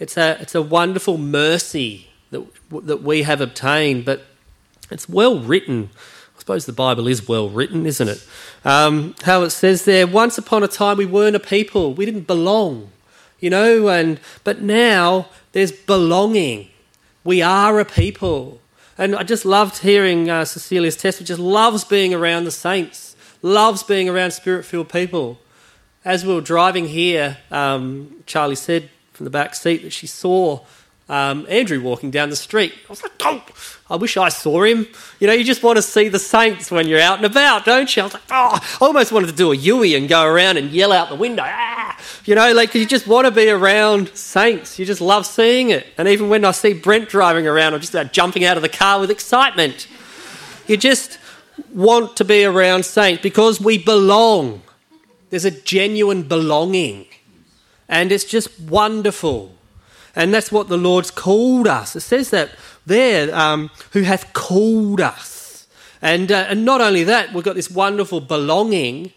it's 0.00 0.16
a, 0.16 0.36
it's 0.40 0.56
a 0.56 0.60
wonderful 0.60 1.16
mercy 1.16 2.08
that, 2.32 2.44
that 2.70 3.04
we 3.04 3.22
have 3.22 3.40
obtained, 3.40 4.04
but 4.04 4.24
it's 4.90 5.08
well 5.08 5.38
written. 5.38 5.90
I 6.36 6.40
suppose 6.40 6.66
the 6.66 6.72
Bible 6.72 7.06
is 7.06 7.28
well 7.28 7.48
written, 7.48 7.86
isn't 7.86 8.08
it? 8.08 8.26
Um, 8.64 9.14
how 9.22 9.42
it 9.42 9.50
says 9.50 9.84
there, 9.84 10.08
once 10.08 10.36
upon 10.36 10.64
a 10.64 10.68
time 10.68 10.96
we 10.96 11.06
weren't 11.06 11.36
a 11.36 11.40
people, 11.40 11.94
we 11.94 12.04
didn't 12.04 12.26
belong, 12.26 12.90
you 13.38 13.48
know, 13.48 13.88
and 13.88 14.18
but 14.42 14.60
now 14.60 15.28
there's 15.52 15.70
belonging. 15.70 16.68
We 17.22 17.42
are 17.42 17.78
a 17.78 17.84
people. 17.84 18.60
And 19.02 19.16
I 19.16 19.24
just 19.24 19.44
loved 19.44 19.78
hearing 19.78 20.30
uh, 20.30 20.44
Cecilia's 20.44 20.96
test, 20.96 21.24
just 21.24 21.40
loves 21.40 21.82
being 21.82 22.14
around 22.14 22.44
the 22.44 22.52
saints, 22.52 23.16
loves 23.42 23.82
being 23.82 24.08
around 24.08 24.30
spirit 24.30 24.64
filled 24.64 24.90
people. 24.90 25.40
As 26.04 26.24
we 26.24 26.32
were 26.32 26.40
driving 26.40 26.86
here, 26.86 27.38
um, 27.50 28.22
Charlie 28.26 28.54
said 28.54 28.90
from 29.12 29.24
the 29.24 29.30
back 29.30 29.56
seat 29.56 29.82
that 29.82 29.92
she 29.92 30.06
saw 30.06 30.60
um, 31.12 31.44
Andrew 31.50 31.78
walking 31.82 32.10
down 32.10 32.30
the 32.30 32.36
street. 32.36 32.72
I 32.72 32.88
was 32.88 33.02
like, 33.02 33.12
oh, 33.20 33.44
I 33.90 33.96
wish 33.96 34.16
I 34.16 34.30
saw 34.30 34.62
him. 34.62 34.86
You 35.20 35.26
know, 35.26 35.34
you 35.34 35.44
just 35.44 35.62
want 35.62 35.76
to 35.76 35.82
see 35.82 36.08
the 36.08 36.18
saints 36.18 36.70
when 36.70 36.88
you're 36.88 37.02
out 37.02 37.18
and 37.18 37.26
about, 37.26 37.66
don't 37.66 37.94
you? 37.94 38.00
I 38.00 38.06
was 38.06 38.14
like, 38.14 38.22
oh, 38.30 38.58
I 38.62 38.78
almost 38.80 39.12
wanted 39.12 39.26
to 39.26 39.34
do 39.34 39.52
a 39.52 39.54
Yui 39.54 39.94
and 39.94 40.08
go 40.08 40.24
around 40.24 40.56
and 40.56 40.70
yell 40.70 40.90
out 40.90 41.10
the 41.10 41.14
window, 41.14 41.42
ah! 41.44 42.00
You 42.24 42.34
know, 42.34 42.54
like, 42.54 42.74
you 42.74 42.86
just 42.86 43.06
want 43.06 43.26
to 43.26 43.30
be 43.30 43.50
around 43.50 44.08
saints. 44.16 44.78
You 44.78 44.86
just 44.86 45.02
love 45.02 45.26
seeing 45.26 45.68
it. 45.68 45.86
And 45.98 46.08
even 46.08 46.30
when 46.30 46.46
I 46.46 46.52
see 46.52 46.72
Brent 46.72 47.10
driving 47.10 47.46
around, 47.46 47.74
I'm 47.74 47.80
just 47.80 47.92
about 47.92 48.14
jumping 48.14 48.46
out 48.46 48.56
of 48.56 48.62
the 48.62 48.70
car 48.70 48.98
with 48.98 49.10
excitement. 49.10 49.88
You 50.66 50.78
just 50.78 51.18
want 51.74 52.16
to 52.16 52.24
be 52.24 52.46
around 52.46 52.86
saints 52.86 53.20
because 53.20 53.60
we 53.60 53.76
belong. 53.76 54.62
There's 55.28 55.44
a 55.44 55.50
genuine 55.50 56.22
belonging. 56.22 57.04
And 57.86 58.10
it's 58.10 58.24
just 58.24 58.58
wonderful. 58.58 59.54
And 60.14 60.32
that's 60.32 60.52
what 60.52 60.68
the 60.68 60.76
Lord's 60.76 61.10
called 61.10 61.66
us. 61.66 61.96
It 61.96 62.00
says 62.00 62.30
that 62.30 62.50
there, 62.86 63.34
um, 63.34 63.70
who 63.92 64.02
hath 64.02 64.32
called 64.32 65.00
us. 65.00 65.66
And, 66.02 66.30
uh, 66.32 66.46
and 66.48 66.64
not 66.64 66.80
only 66.80 67.04
that, 67.04 67.32
we've 67.32 67.44
got 67.44 67.54
this 67.54 67.70
wonderful 67.70 68.20
belonging, 68.20 69.12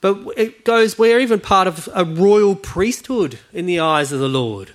but 0.00 0.18
it 0.36 0.64
goes, 0.64 0.98
we're 0.98 1.20
even 1.20 1.40
part 1.40 1.68
of 1.68 1.88
a 1.94 2.04
royal 2.04 2.56
priesthood 2.56 3.38
in 3.52 3.66
the 3.66 3.80
eyes 3.80 4.12
of 4.12 4.20
the 4.20 4.28
Lord. 4.28 4.72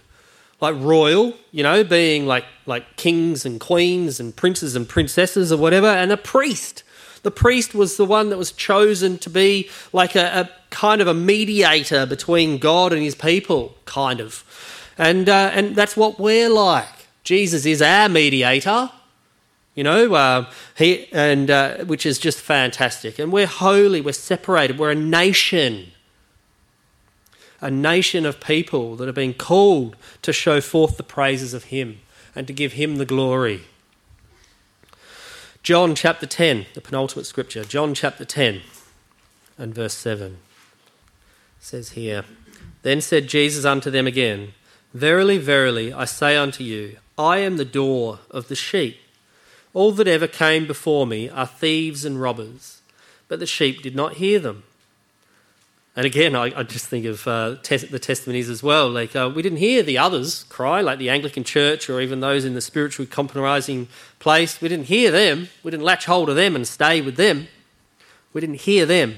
Like 0.62 0.76
royal, 0.78 1.34
you 1.52 1.63
know, 1.63 1.84
being 1.84 2.28
like, 2.28 2.45
like 2.65 2.95
kings 2.95 3.45
and 3.45 3.60
queens 3.60 4.19
and 4.19 4.36
princes 4.36 4.76
and 4.76 4.88
princesses 4.88 5.52
or 5.52 5.58
whatever, 5.58 5.88
and 5.88 6.12
a 6.12 6.17
priest. 6.17 6.84
The 7.24 7.32
priest 7.32 7.74
was 7.74 7.98
the 7.98 8.06
one 8.06 8.30
that 8.30 8.38
was 8.38 8.52
chosen 8.52 9.17
to 9.17 9.30
be 9.32 9.69
like 9.91 10.15
a, 10.15 10.41
a 10.41 10.50
kind 10.69 11.02
of 11.02 11.08
a 11.08 11.13
mediator 11.13 12.06
between 12.06 12.60
God 12.60 12.93
and 12.93 13.02
his 13.02 13.15
people, 13.15 13.76
kind 13.86 14.21
of. 14.21 14.43
And, 14.98 15.28
uh, 15.28 15.52
and 15.54 15.76
that's 15.76 15.98
what 15.98 16.20
we're 16.20 16.50
like. 16.50 16.88
Jesus 17.24 17.66
is 17.66 17.82
our 17.82 18.08
mediator, 18.08 18.92
you 19.74 19.84
know, 19.84 20.14
uh, 20.14 20.50
he, 20.78 21.12
and, 21.12 21.52
uh, 21.52 21.84
which 21.86 22.06
is 22.06 22.18
just 22.18 22.40
fantastic. 22.40 23.20
And 23.20 23.32
we're 23.32 23.48
holy, 23.48 24.00
we're 24.00 24.14
separated, 24.14 24.80
we're 24.80 24.92
a 24.92 24.96
nation. 24.96 25.92
A 27.62 27.70
nation 27.70 28.26
of 28.26 28.40
people 28.40 28.96
that 28.96 29.08
have 29.08 29.16
been 29.16 29.34
called 29.34 29.96
to 30.22 30.32
show 30.32 30.62
forth 30.62 30.98
the 30.98 31.04
praises 31.04 31.54
of 31.54 31.66
Him 31.66 32.00
and 32.36 32.48
to 32.48 32.54
give 32.54 32.74
Him 32.74 32.98
the 32.98 33.06
glory. 33.06 33.64
John 35.64 35.96
chapter 35.96 36.28
10, 36.28 36.68
the 36.74 36.82
penultimate 36.82 37.26
scripture, 37.26 37.64
John 37.64 37.94
chapter 37.96 38.24
10 38.24 38.62
and 39.58 39.74
verse 39.74 39.96
7 39.96 40.38
says 41.60 41.92
here 41.92 42.24
Then 42.84 43.02
said 43.02 43.28
Jesus 43.28 43.66
unto 43.66 43.90
them 43.90 44.06
again, 44.06 44.54
Verily, 44.96 45.38
verily, 45.38 45.92
I 45.92 46.06
say 46.06 46.38
unto 46.38 46.64
you, 46.64 46.96
I 47.18 47.40
am 47.40 47.58
the 47.58 47.66
door 47.66 48.20
of 48.32 48.48
the 48.48 48.56
sheep. 48.56 48.98
All 49.74 49.92
that 49.92 50.08
ever 50.08 50.26
came 50.26 50.66
before 50.66 51.06
me 51.06 51.28
are 51.28 51.46
thieves 51.46 52.06
and 52.06 52.22
robbers, 52.22 52.80
but 53.28 53.40
the 53.40 53.46
sheep 53.46 53.82
did 53.82 53.94
not 53.94 54.14
hear 54.14 54.40
them. 54.40 54.64
And 55.98 56.06
again, 56.06 56.34
I, 56.34 56.58
I 56.58 56.64
just 56.64 56.86
think 56.88 57.04
of 57.04 57.28
uh, 57.28 57.58
te- 57.62 57.76
the 57.76 58.00
testimonies 58.00 58.50
as 58.50 58.64
well. 58.64 58.90
Like, 58.90 59.14
uh, 59.18 59.30
we 59.36 59.42
didn't 59.42 59.58
hear 59.58 59.84
the 59.84 59.98
others 59.98 60.46
cry, 60.46 60.80
like 60.80 60.98
the 60.98 61.10
Anglican 61.10 61.44
Church 61.44 61.90
or 61.90 62.00
even 62.00 62.22
those 62.22 62.46
in 62.46 62.54
the 62.54 62.62
spiritually 62.62 63.06
compromising 63.06 63.90
place. 64.20 64.62
We 64.62 64.70
didn't 64.70 64.86
hear 64.86 65.12
them. 65.12 65.50
We 65.62 65.72
didn't 65.72 65.84
latch 65.84 66.06
hold 66.06 66.30
of 66.30 66.38
them 66.38 66.56
and 66.56 66.66
stay 66.66 67.02
with 67.02 67.18
them. 67.18 67.50
We 68.32 68.40
didn't 68.40 68.62
hear 68.62 68.86
them. 68.86 69.18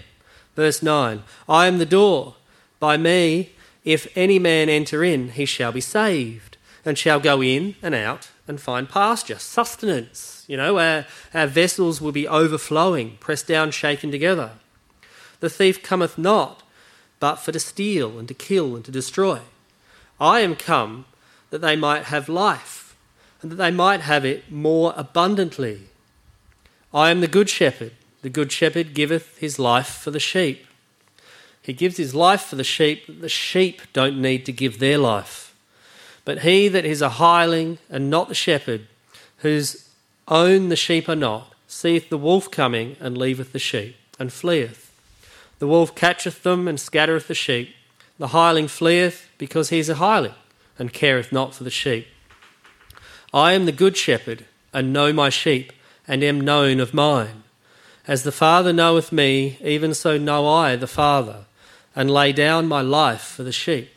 Verse 0.55 0.81
9 0.81 1.21
I 1.47 1.67
am 1.67 1.77
the 1.77 1.85
door. 1.85 2.33
By 2.79 2.97
me, 2.97 3.51
if 3.87 4.05
any 4.17 4.37
man 4.37 4.67
enter 4.67 5.01
in, 5.01 5.29
he 5.29 5.45
shall 5.45 5.71
be 5.71 5.79
saved, 5.79 6.57
and 6.83 6.97
shall 6.97 7.21
go 7.21 7.41
in 7.41 7.75
and 7.81 7.95
out 7.95 8.29
and 8.45 8.59
find 8.59 8.89
pasture, 8.89 9.39
sustenance. 9.39 10.43
You 10.45 10.57
know, 10.57 10.77
our, 10.77 11.05
our 11.33 11.47
vessels 11.47 12.01
will 12.01 12.11
be 12.11 12.27
overflowing, 12.27 13.15
pressed 13.21 13.47
down, 13.47 13.71
shaken 13.71 14.11
together. 14.11 14.51
The 15.39 15.49
thief 15.49 15.81
cometh 15.81 16.17
not 16.17 16.63
but 17.21 17.37
for 17.37 17.53
to 17.53 17.61
steal 17.61 18.19
and 18.19 18.27
to 18.27 18.33
kill 18.33 18.75
and 18.75 18.83
to 18.83 18.91
destroy. 18.91 19.39
I 20.19 20.41
am 20.41 20.57
come 20.57 21.05
that 21.49 21.61
they 21.61 21.77
might 21.77 22.03
have 22.03 22.27
life, 22.27 22.93
and 23.41 23.49
that 23.53 23.55
they 23.55 23.71
might 23.71 24.01
have 24.01 24.25
it 24.25 24.51
more 24.51 24.93
abundantly. 24.97 25.83
I 26.93 27.09
am 27.09 27.21
the 27.21 27.27
good 27.29 27.49
shepherd. 27.49 27.93
The 28.21 28.29
good 28.29 28.51
shepherd 28.51 28.93
giveth 28.93 29.37
his 29.37 29.57
life 29.57 29.87
for 29.87 30.11
the 30.11 30.19
sheep. 30.19 30.66
He 31.67 31.73
gives 31.73 31.97
his 31.97 32.15
life 32.15 32.43
for 32.43 32.55
the 32.55 32.63
sheep, 32.63 33.07
that 33.07 33.19
the 33.19 33.27
sheep 33.27 33.81
don't 33.91 34.21
need 34.21 34.45
to 34.45 34.53
give 34.53 34.79
their 34.79 34.97
life. 34.97 35.53
But 36.23 36.39
he 36.39 36.69
that 36.69 36.85
is 36.85 37.01
a 37.01 37.09
hireling 37.09 37.77
and 37.89 38.09
not 38.09 38.29
the 38.29 38.33
shepherd, 38.33 38.87
whose 39.39 39.89
own 40.29 40.69
the 40.69 40.77
sheep 40.77 41.09
are 41.09 41.15
not, 41.15 41.53
seeth 41.67 42.09
the 42.09 42.17
wolf 42.17 42.49
coming 42.49 42.95
and 43.01 43.17
leaveth 43.17 43.51
the 43.51 43.59
sheep, 43.59 43.97
and 44.17 44.31
fleeth. 44.31 44.93
The 45.59 45.67
wolf 45.67 45.93
catcheth 45.93 46.41
them 46.41 46.69
and 46.69 46.79
scattereth 46.79 47.27
the 47.27 47.35
sheep. 47.35 47.75
The 48.17 48.27
hireling 48.29 48.69
fleeth 48.69 49.27
because 49.37 49.67
he 49.67 49.79
is 49.79 49.89
a 49.89 49.95
hireling 49.95 50.35
and 50.79 50.93
careth 50.93 51.33
not 51.33 51.53
for 51.53 51.65
the 51.65 51.69
sheep. 51.69 52.07
I 53.33 53.51
am 53.51 53.65
the 53.65 53.73
good 53.73 53.97
shepherd 53.97 54.45
and 54.71 54.93
know 54.93 55.11
my 55.11 55.27
sheep 55.27 55.73
and 56.07 56.23
am 56.23 56.39
known 56.39 56.79
of 56.79 56.93
mine. 56.93 57.43
As 58.07 58.23
the 58.23 58.31
Father 58.31 58.71
knoweth 58.71 59.11
me, 59.11 59.57
even 59.61 59.93
so 59.93 60.17
know 60.17 60.47
I 60.47 60.77
the 60.77 60.87
Father, 60.87 61.43
and 61.97 62.11
lay 62.11 62.31
down 62.31 62.67
my 62.67 62.79
life 62.79 63.23
for 63.23 63.41
the 63.41 63.51
sheep. 63.51 63.89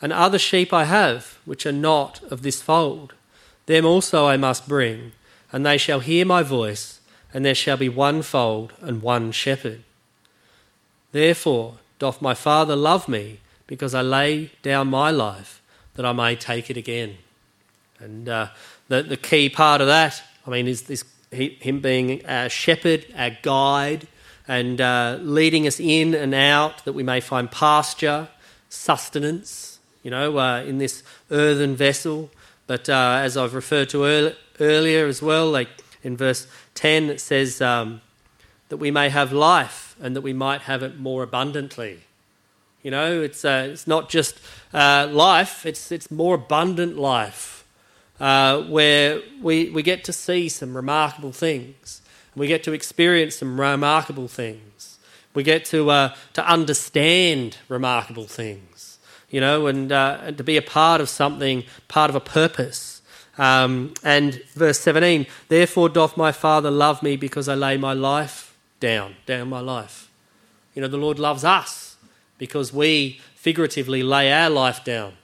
And 0.00 0.12
other 0.12 0.38
sheep 0.38 0.72
I 0.72 0.84
have, 0.84 1.38
which 1.44 1.66
are 1.66 1.72
not 1.72 2.22
of 2.30 2.42
this 2.42 2.62
fold. 2.62 3.14
Them 3.66 3.84
also 3.84 4.28
I 4.28 4.36
must 4.36 4.68
bring, 4.68 5.10
and 5.50 5.66
they 5.66 5.76
shall 5.76 5.98
hear 5.98 6.24
my 6.24 6.44
voice, 6.44 7.00
and 7.34 7.44
there 7.44 7.54
shall 7.56 7.76
be 7.76 7.88
one 7.88 8.22
fold 8.22 8.74
and 8.80 9.02
one 9.02 9.32
shepherd. 9.32 9.82
Therefore 11.10 11.78
doth 11.98 12.22
my 12.22 12.32
Father 12.32 12.76
love 12.76 13.08
me, 13.08 13.40
because 13.66 13.92
I 13.92 14.02
lay 14.02 14.52
down 14.62 14.86
my 14.86 15.10
life 15.10 15.60
that 15.94 16.06
I 16.06 16.12
may 16.12 16.36
take 16.36 16.70
it 16.70 16.76
again. 16.76 17.18
And 17.98 18.28
uh, 18.28 18.48
the, 18.86 19.02
the 19.02 19.16
key 19.16 19.48
part 19.48 19.80
of 19.80 19.88
that, 19.88 20.22
I 20.46 20.50
mean, 20.50 20.68
is 20.68 20.82
this 20.82 21.04
him 21.32 21.80
being 21.80 22.24
our 22.24 22.48
shepherd, 22.48 23.04
our 23.16 23.36
guide, 23.42 24.06
and 24.50 24.80
uh, 24.80 25.16
leading 25.20 25.64
us 25.68 25.78
in 25.78 26.12
and 26.12 26.34
out 26.34 26.84
that 26.84 26.92
we 26.92 27.04
may 27.04 27.20
find 27.20 27.48
pasture, 27.52 28.26
sustenance, 28.68 29.78
you 30.02 30.10
know, 30.10 30.38
uh, 30.40 30.60
in 30.62 30.78
this 30.78 31.04
earthen 31.30 31.76
vessel. 31.76 32.30
But 32.66 32.88
uh, 32.88 33.20
as 33.22 33.36
I've 33.36 33.54
referred 33.54 33.90
to 33.90 34.04
early, 34.04 34.34
earlier 34.58 35.06
as 35.06 35.22
well, 35.22 35.48
like 35.48 35.68
in 36.02 36.16
verse 36.16 36.48
10, 36.74 37.10
it 37.10 37.20
says 37.20 37.62
um, 37.62 38.00
that 38.70 38.78
we 38.78 38.90
may 38.90 39.08
have 39.08 39.32
life 39.32 39.94
and 40.02 40.16
that 40.16 40.22
we 40.22 40.32
might 40.32 40.62
have 40.62 40.82
it 40.82 40.98
more 40.98 41.22
abundantly. 41.22 42.00
You 42.82 42.90
know, 42.90 43.22
it's, 43.22 43.44
uh, 43.44 43.68
it's 43.70 43.86
not 43.86 44.08
just 44.08 44.40
uh, 44.74 45.06
life, 45.12 45.64
it's, 45.64 45.92
it's 45.92 46.10
more 46.10 46.34
abundant 46.34 46.98
life 46.98 47.64
uh, 48.18 48.62
where 48.62 49.20
we, 49.40 49.70
we 49.70 49.84
get 49.84 50.02
to 50.04 50.12
see 50.12 50.48
some 50.48 50.74
remarkable 50.74 51.30
things. 51.30 51.99
We 52.36 52.46
get 52.46 52.62
to 52.64 52.72
experience 52.72 53.36
some 53.36 53.60
remarkable 53.60 54.28
things. 54.28 54.98
We 55.34 55.42
get 55.42 55.64
to, 55.66 55.90
uh, 55.90 56.14
to 56.32 56.46
understand 56.46 57.58
remarkable 57.68 58.26
things, 58.26 58.98
you 59.30 59.40
know, 59.40 59.66
and, 59.66 59.92
uh, 59.92 60.18
and 60.22 60.38
to 60.38 60.44
be 60.44 60.56
a 60.56 60.62
part 60.62 61.00
of 61.00 61.08
something, 61.08 61.64
part 61.88 62.10
of 62.10 62.16
a 62.16 62.20
purpose. 62.20 63.02
Um, 63.38 63.94
and 64.02 64.42
verse 64.54 64.80
17, 64.80 65.26
therefore 65.48 65.88
doth 65.88 66.16
my 66.16 66.32
Father 66.32 66.70
love 66.70 67.02
me 67.02 67.16
because 67.16 67.48
I 67.48 67.54
lay 67.54 67.76
my 67.76 67.92
life 67.92 68.56
down, 68.80 69.16
down 69.26 69.48
my 69.48 69.60
life. 69.60 70.10
You 70.74 70.82
know, 70.82 70.88
the 70.88 70.96
Lord 70.96 71.18
loves 71.18 71.44
us 71.44 71.96
because 72.38 72.72
we 72.72 73.20
figuratively 73.34 74.02
lay 74.02 74.32
our 74.32 74.50
life 74.50 74.84
down. 74.84 75.14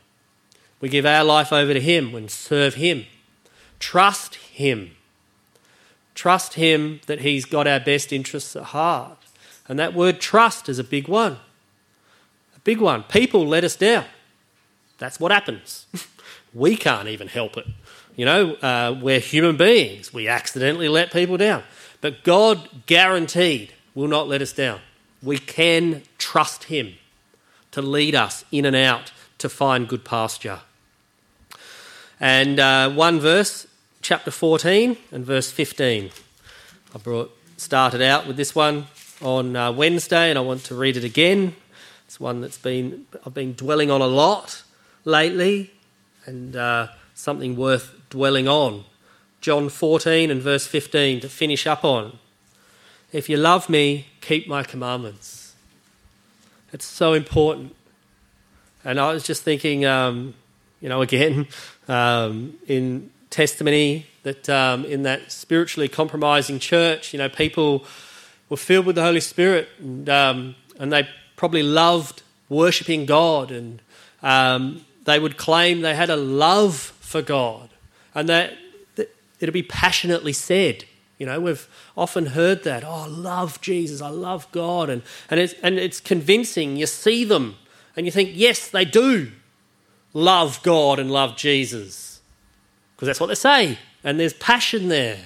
We 0.81 0.88
give 0.88 1.07
our 1.07 1.25
life 1.25 1.53
over 1.53 1.75
to 1.75 1.81
Him 1.81 2.14
and 2.14 2.31
serve 2.31 2.75
Him. 2.75 3.07
Trust 3.79 4.37
Him. 4.37 4.96
Trust 6.17 6.55
Him 6.55 7.01
that 7.07 7.21
He's 7.21 7.45
got 7.45 7.69
our 7.69 7.79
best 7.79 8.13
interests 8.13 8.57
at 8.57 8.65
heart. 8.65 9.19
And 9.69 9.79
that 9.79 9.95
word 9.95 10.21
trust 10.21 10.69
is 10.69 10.81
a 10.81 10.85
big 10.85 11.07
one. 11.07 11.35
A 12.57 12.61
big 12.65 12.81
one. 12.81 13.05
People 13.05 13.47
let 13.47 13.63
us 13.63 13.77
down. 13.77 14.05
That's 14.99 15.21
what 15.21 15.31
happens. 15.31 15.87
we 16.55 16.77
can't 16.77 17.07
even 17.07 17.29
help 17.29 17.57
it. 17.57 17.67
You 18.17 18.25
know, 18.25 18.55
uh, 18.55 18.99
we're 19.01 19.21
human 19.21 19.57
beings. 19.57 20.13
We 20.13 20.27
accidentally 20.27 20.89
let 20.89 21.13
people 21.13 21.37
down. 21.37 21.63
But 22.01 22.25
God 22.25 22.87
guaranteed 22.87 23.75
will 23.95 24.09
not 24.09 24.27
let 24.27 24.43
us 24.43 24.53
down. 24.53 24.81
We 25.23 25.39
can 25.39 26.03
trust 26.19 26.65
Him 26.65 26.95
to 27.73 27.83
lead 27.83 28.15
us 28.15 28.45
in 28.51 28.65
and 28.65 28.75
out 28.75 29.13
to 29.39 29.49
find 29.49 29.87
good 29.87 30.05
pasture. 30.05 30.61
And 32.19 32.59
uh, 32.59 32.91
one 32.91 33.21
verse, 33.21 33.67
chapter 34.07 34.31
14 34.31 34.97
and 35.11 35.27
verse 35.27 35.51
15. 35.51 36.11
I 36.95 36.99
brought, 36.99 37.37
started 37.57 38.01
out 38.01 38.25
with 38.25 38.37
this 38.37 38.55
one 38.55 38.87
on 39.21 39.57
uh, 39.57 39.73
Wednesday, 39.73 40.31
and 40.31 40.38
I 40.38 40.42
want 40.42 40.62
to 40.66 40.77
read 40.77 40.97
it 40.97 41.03
again. 41.03 41.57
It's 42.05 42.21
one 42.21 42.40
that's 42.40 42.57
been 42.57 43.07
I've 43.27 43.35
been 43.35 43.55
dwelling 43.55 43.90
on 43.90 44.01
a 44.01 44.07
lot 44.07 44.62
lately, 45.05 45.73
and 46.25 46.55
uh, 46.55 46.87
something 47.16 47.57
worth 47.57 47.97
dwelling 48.09 48.47
on. 48.47 48.85
John 49.40 49.69
14 49.69 50.31
and 50.31 50.40
verse 50.40 50.69
15 50.69 51.23
to 51.23 51.29
finish 51.29 51.66
up 51.66 51.85
on. 51.85 52.21
If 53.11 53.29
you 53.29 53.37
love 53.37 53.69
me, 53.69 54.07
keep 54.21 54.47
my 54.47 54.62
commandments. 54.62 55.57
It's 56.73 56.87
so 56.87 57.12
important. 57.12 57.75
And 58.85 59.01
I 59.01 59.12
was 59.12 59.25
just 59.25 59.42
thinking, 59.42 59.85
um, 59.85 60.35
you 60.81 60.88
know, 60.88 61.03
again, 61.03 61.49
um, 61.88 62.57
in 62.69 63.11
testimony, 63.31 64.07
that 64.23 64.49
um, 64.49 64.85
in 64.85 65.03
that 65.03 65.31
spiritually 65.31 65.89
compromising 65.89 66.59
church, 66.59 67.12
you 67.12 67.19
know, 67.19 67.29
people 67.29 67.85
were 68.49 68.57
filled 68.57 68.87
with 68.87 68.97
the 68.97 69.03
Holy 69.03 69.21
Spirit 69.21 69.69
and, 69.79 70.09
um, 70.09 70.55
and 70.79 70.93
they 70.93 71.09
probably 71.37 71.62
loved 71.62 72.23
worshipping 72.49 73.07
God 73.07 73.51
and 73.51 73.83
um, 74.23 74.85
they 75.05 75.19
would 75.19 75.37
claim 75.37 75.81
they 75.81 75.95
had 75.95 76.11
a 76.11 76.17
love 76.17 76.77
for 76.77 77.23
God 77.23 77.71
and 78.15 78.29
that 78.29 78.55
it'll 79.41 79.53
be 79.53 79.62
passionately 79.62 80.33
said, 80.33 80.85
You 81.19 81.27
know, 81.27 81.41
we've 81.41 81.69
often 81.97 82.27
heard 82.27 82.65
that. 82.65 82.85
Oh, 82.85 83.05
I 83.05 83.07
love 83.07 83.61
Jesus. 83.61 84.01
I 84.01 84.09
love 84.09 84.51
God. 84.53 84.89
And, 84.89 85.03
and, 85.31 85.41
it's, 85.41 85.55
and 85.62 85.79
it's 85.79 86.01
convincing. 86.01 86.77
You 86.77 86.87
see 86.87 87.25
them 87.25 87.57
and 87.97 88.07
you 88.07 88.12
think, 88.12 88.31
yes, 88.35 88.69
they 88.69 88.85
do 88.85 89.33
love 90.12 90.62
God 90.62 90.99
and 90.99 91.11
love 91.11 91.37
Jesus. 91.37 92.06
Because 92.97 93.07
that's 93.07 93.21
what 93.21 93.27
they 93.27 93.35
say. 93.35 93.79
And 94.03 94.19
there's 94.19 94.33
passion 94.33 94.89
there. 94.89 95.19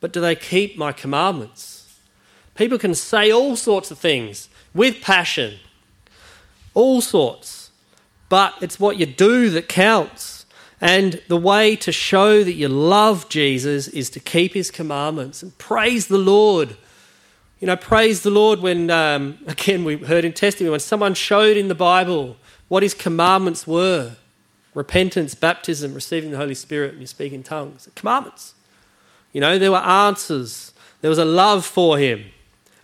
But 0.00 0.12
do 0.12 0.20
they 0.20 0.34
keep 0.34 0.76
my 0.76 0.90
commandments? 0.90 1.96
People 2.56 2.76
can 2.76 2.94
say 2.94 3.30
all 3.30 3.54
sorts 3.54 3.90
of 3.92 3.98
things 3.98 4.48
with 4.74 5.00
passion, 5.00 5.58
all 6.74 7.00
sorts. 7.00 7.70
But 8.28 8.54
it's 8.60 8.80
what 8.80 8.98
you 8.98 9.06
do 9.06 9.48
that 9.50 9.68
counts. 9.68 10.44
And 10.80 11.22
the 11.28 11.36
way 11.36 11.76
to 11.76 11.92
show 11.92 12.42
that 12.42 12.54
you 12.54 12.66
love 12.66 13.28
Jesus 13.28 13.86
is 13.86 14.10
to 14.10 14.20
keep 14.20 14.54
his 14.54 14.72
commandments 14.72 15.40
and 15.42 15.56
praise 15.56 16.08
the 16.08 16.18
Lord. 16.18 16.76
You 17.60 17.68
know, 17.68 17.76
praise 17.76 18.22
the 18.22 18.30
Lord 18.30 18.58
when, 18.58 18.90
um, 18.90 19.38
again, 19.46 19.84
we 19.84 19.98
heard 19.98 20.24
in 20.24 20.32
testimony, 20.32 20.72
when 20.72 20.80
someone 20.80 21.14
showed 21.14 21.56
in 21.56 21.68
the 21.68 21.76
Bible 21.76 22.36
what 22.66 22.82
his 22.82 22.94
commandments 22.94 23.68
were 23.68 24.16
repentance, 24.74 25.34
baptism, 25.34 25.94
receiving 25.94 26.30
the 26.30 26.36
Holy 26.36 26.54
Spirit, 26.54 26.92
and 26.92 27.00
you 27.00 27.06
speak 27.06 27.32
in 27.32 27.42
tongues. 27.42 27.88
Commandments. 27.94 28.54
You 29.32 29.40
know, 29.40 29.58
there 29.58 29.70
were 29.70 29.78
answers, 29.78 30.72
there 31.00 31.08
was 31.08 31.18
a 31.18 31.24
love 31.24 31.64
for 31.64 31.98
him. 31.98 32.24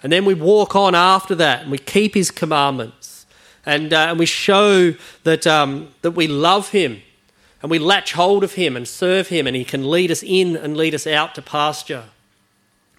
And 0.02 0.12
then 0.12 0.24
we 0.24 0.34
walk 0.34 0.76
on 0.76 0.94
after 0.94 1.34
that 1.34 1.62
and 1.62 1.70
we 1.70 1.78
keep 1.78 2.14
his 2.14 2.30
commandments. 2.30 3.26
And, 3.66 3.92
uh, 3.92 4.08
and 4.10 4.18
we 4.18 4.26
show 4.26 4.94
that, 5.24 5.46
um, 5.46 5.88
that 6.02 6.12
we 6.12 6.26
love 6.26 6.70
him 6.70 7.02
and 7.60 7.70
we 7.70 7.78
latch 7.78 8.12
hold 8.12 8.44
of 8.44 8.54
Him 8.54 8.76
and 8.76 8.86
serve 8.86 9.28
Him, 9.28 9.46
and 9.46 9.56
He 9.56 9.64
can 9.64 9.88
lead 9.88 10.10
us 10.10 10.22
in 10.22 10.56
and 10.56 10.76
lead 10.76 10.94
us 10.94 11.06
out 11.06 11.34
to 11.34 11.42
pasture. 11.42 12.04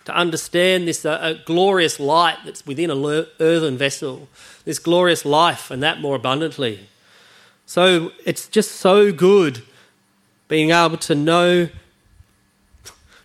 To 0.06 0.16
understand 0.16 0.88
this 0.88 1.06
uh, 1.06 1.40
glorious 1.46 2.00
light 2.00 2.38
that's 2.44 2.66
within 2.66 2.90
a 2.90 3.26
earthen 3.40 3.78
vessel, 3.78 4.28
this 4.66 4.80
glorious 4.80 5.24
life, 5.24 5.70
and 5.72 5.84
that 5.84 6.02
more 6.02 6.16
abundantly. 6.16 6.88
So 7.70 8.14
it's 8.26 8.48
just 8.48 8.72
so 8.72 9.12
good 9.12 9.62
being 10.48 10.72
able 10.72 10.98
to 10.98 11.14
know, 11.14 11.70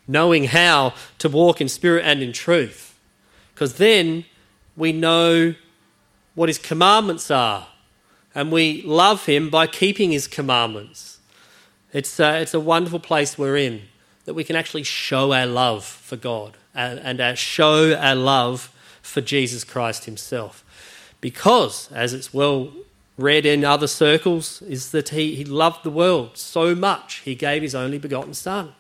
knowing 0.07 0.44
how 0.44 0.92
to 1.16 1.30
walk 1.30 1.62
in 1.62 1.68
spirit 1.70 2.04
and 2.04 2.22
in 2.22 2.35
truth. 2.35 3.00
Because 3.54 3.76
then 3.76 4.26
we 4.76 4.92
know 4.92 5.54
what 6.35 6.50
His 6.50 6.59
commandments 6.59 7.30
are, 7.30 7.68
and 8.35 8.52
we 8.52 8.83
love 8.83 9.24
Him 9.24 9.48
by 9.48 9.66
keeping 9.66 10.12
His 10.12 10.28
commandments. 10.28 11.20
It's, 11.94 12.20
uh, 12.20 12.37
it's 12.42 12.52
a 12.52 12.61
wonderful 12.61 13.00
place 13.00 13.38
we're 13.38 13.57
in 13.57 13.85
that 14.26 14.35
we 14.35 14.44
can 14.44 14.57
actually 14.57 14.83
show 14.83 15.33
our 15.33 15.46
love 15.46 15.87
for 15.87 16.16
God 16.16 16.59
and, 16.74 16.98
and 16.98 17.18
uh, 17.18 17.35
show 17.35 17.94
our 17.94 18.14
love 18.14 18.70
for 19.00 19.22
Jesus 19.22 19.64
Christ 19.64 20.04
Himself. 20.04 20.62
Because, 21.22 21.90
as 21.92 22.12
it's 22.12 22.35
well 22.35 22.74
read 23.16 23.46
in 23.46 23.64
other 23.64 23.87
circles, 23.87 24.62
is 24.62 24.90
that 24.90 25.11
he, 25.11 25.35
he 25.35 25.44
loved 25.44 25.85
the 25.85 25.90
world 25.90 26.37
so 26.37 26.74
much 26.74 27.22
he 27.24 27.35
gave 27.35 27.62
His 27.62 27.74
only 27.74 27.98
begotten 27.98 28.35
Son. 28.35 28.72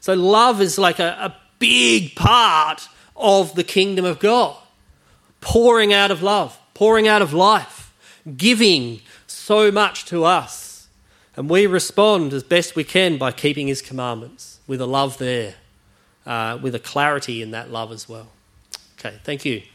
So, 0.00 0.14
love 0.14 0.60
is 0.60 0.78
like 0.78 0.98
a, 0.98 1.16
a 1.20 1.36
big 1.58 2.14
part 2.14 2.88
of 3.16 3.54
the 3.54 3.64
kingdom 3.64 4.04
of 4.04 4.18
God. 4.18 4.56
Pouring 5.40 5.92
out 5.92 6.10
of 6.10 6.22
love, 6.22 6.58
pouring 6.74 7.06
out 7.06 7.22
of 7.22 7.32
life, 7.32 7.94
giving 8.36 9.00
so 9.26 9.70
much 9.70 10.04
to 10.06 10.24
us 10.24 10.68
and 11.38 11.48
we 11.48 11.68
respond 11.68 12.32
as 12.32 12.42
best 12.42 12.74
we 12.74 12.82
can 12.82 13.16
by 13.16 13.30
keeping 13.30 13.68
his 13.68 13.80
commandments 13.80 14.58
with 14.66 14.80
a 14.80 14.86
love 14.86 15.18
there, 15.18 15.54
uh, 16.26 16.58
with 16.60 16.74
a 16.74 16.80
clarity 16.80 17.42
in 17.42 17.52
that 17.52 17.70
love 17.70 17.92
as 17.92 18.08
well. 18.08 18.26
Okay, 18.98 19.20
thank 19.22 19.44
you. 19.44 19.62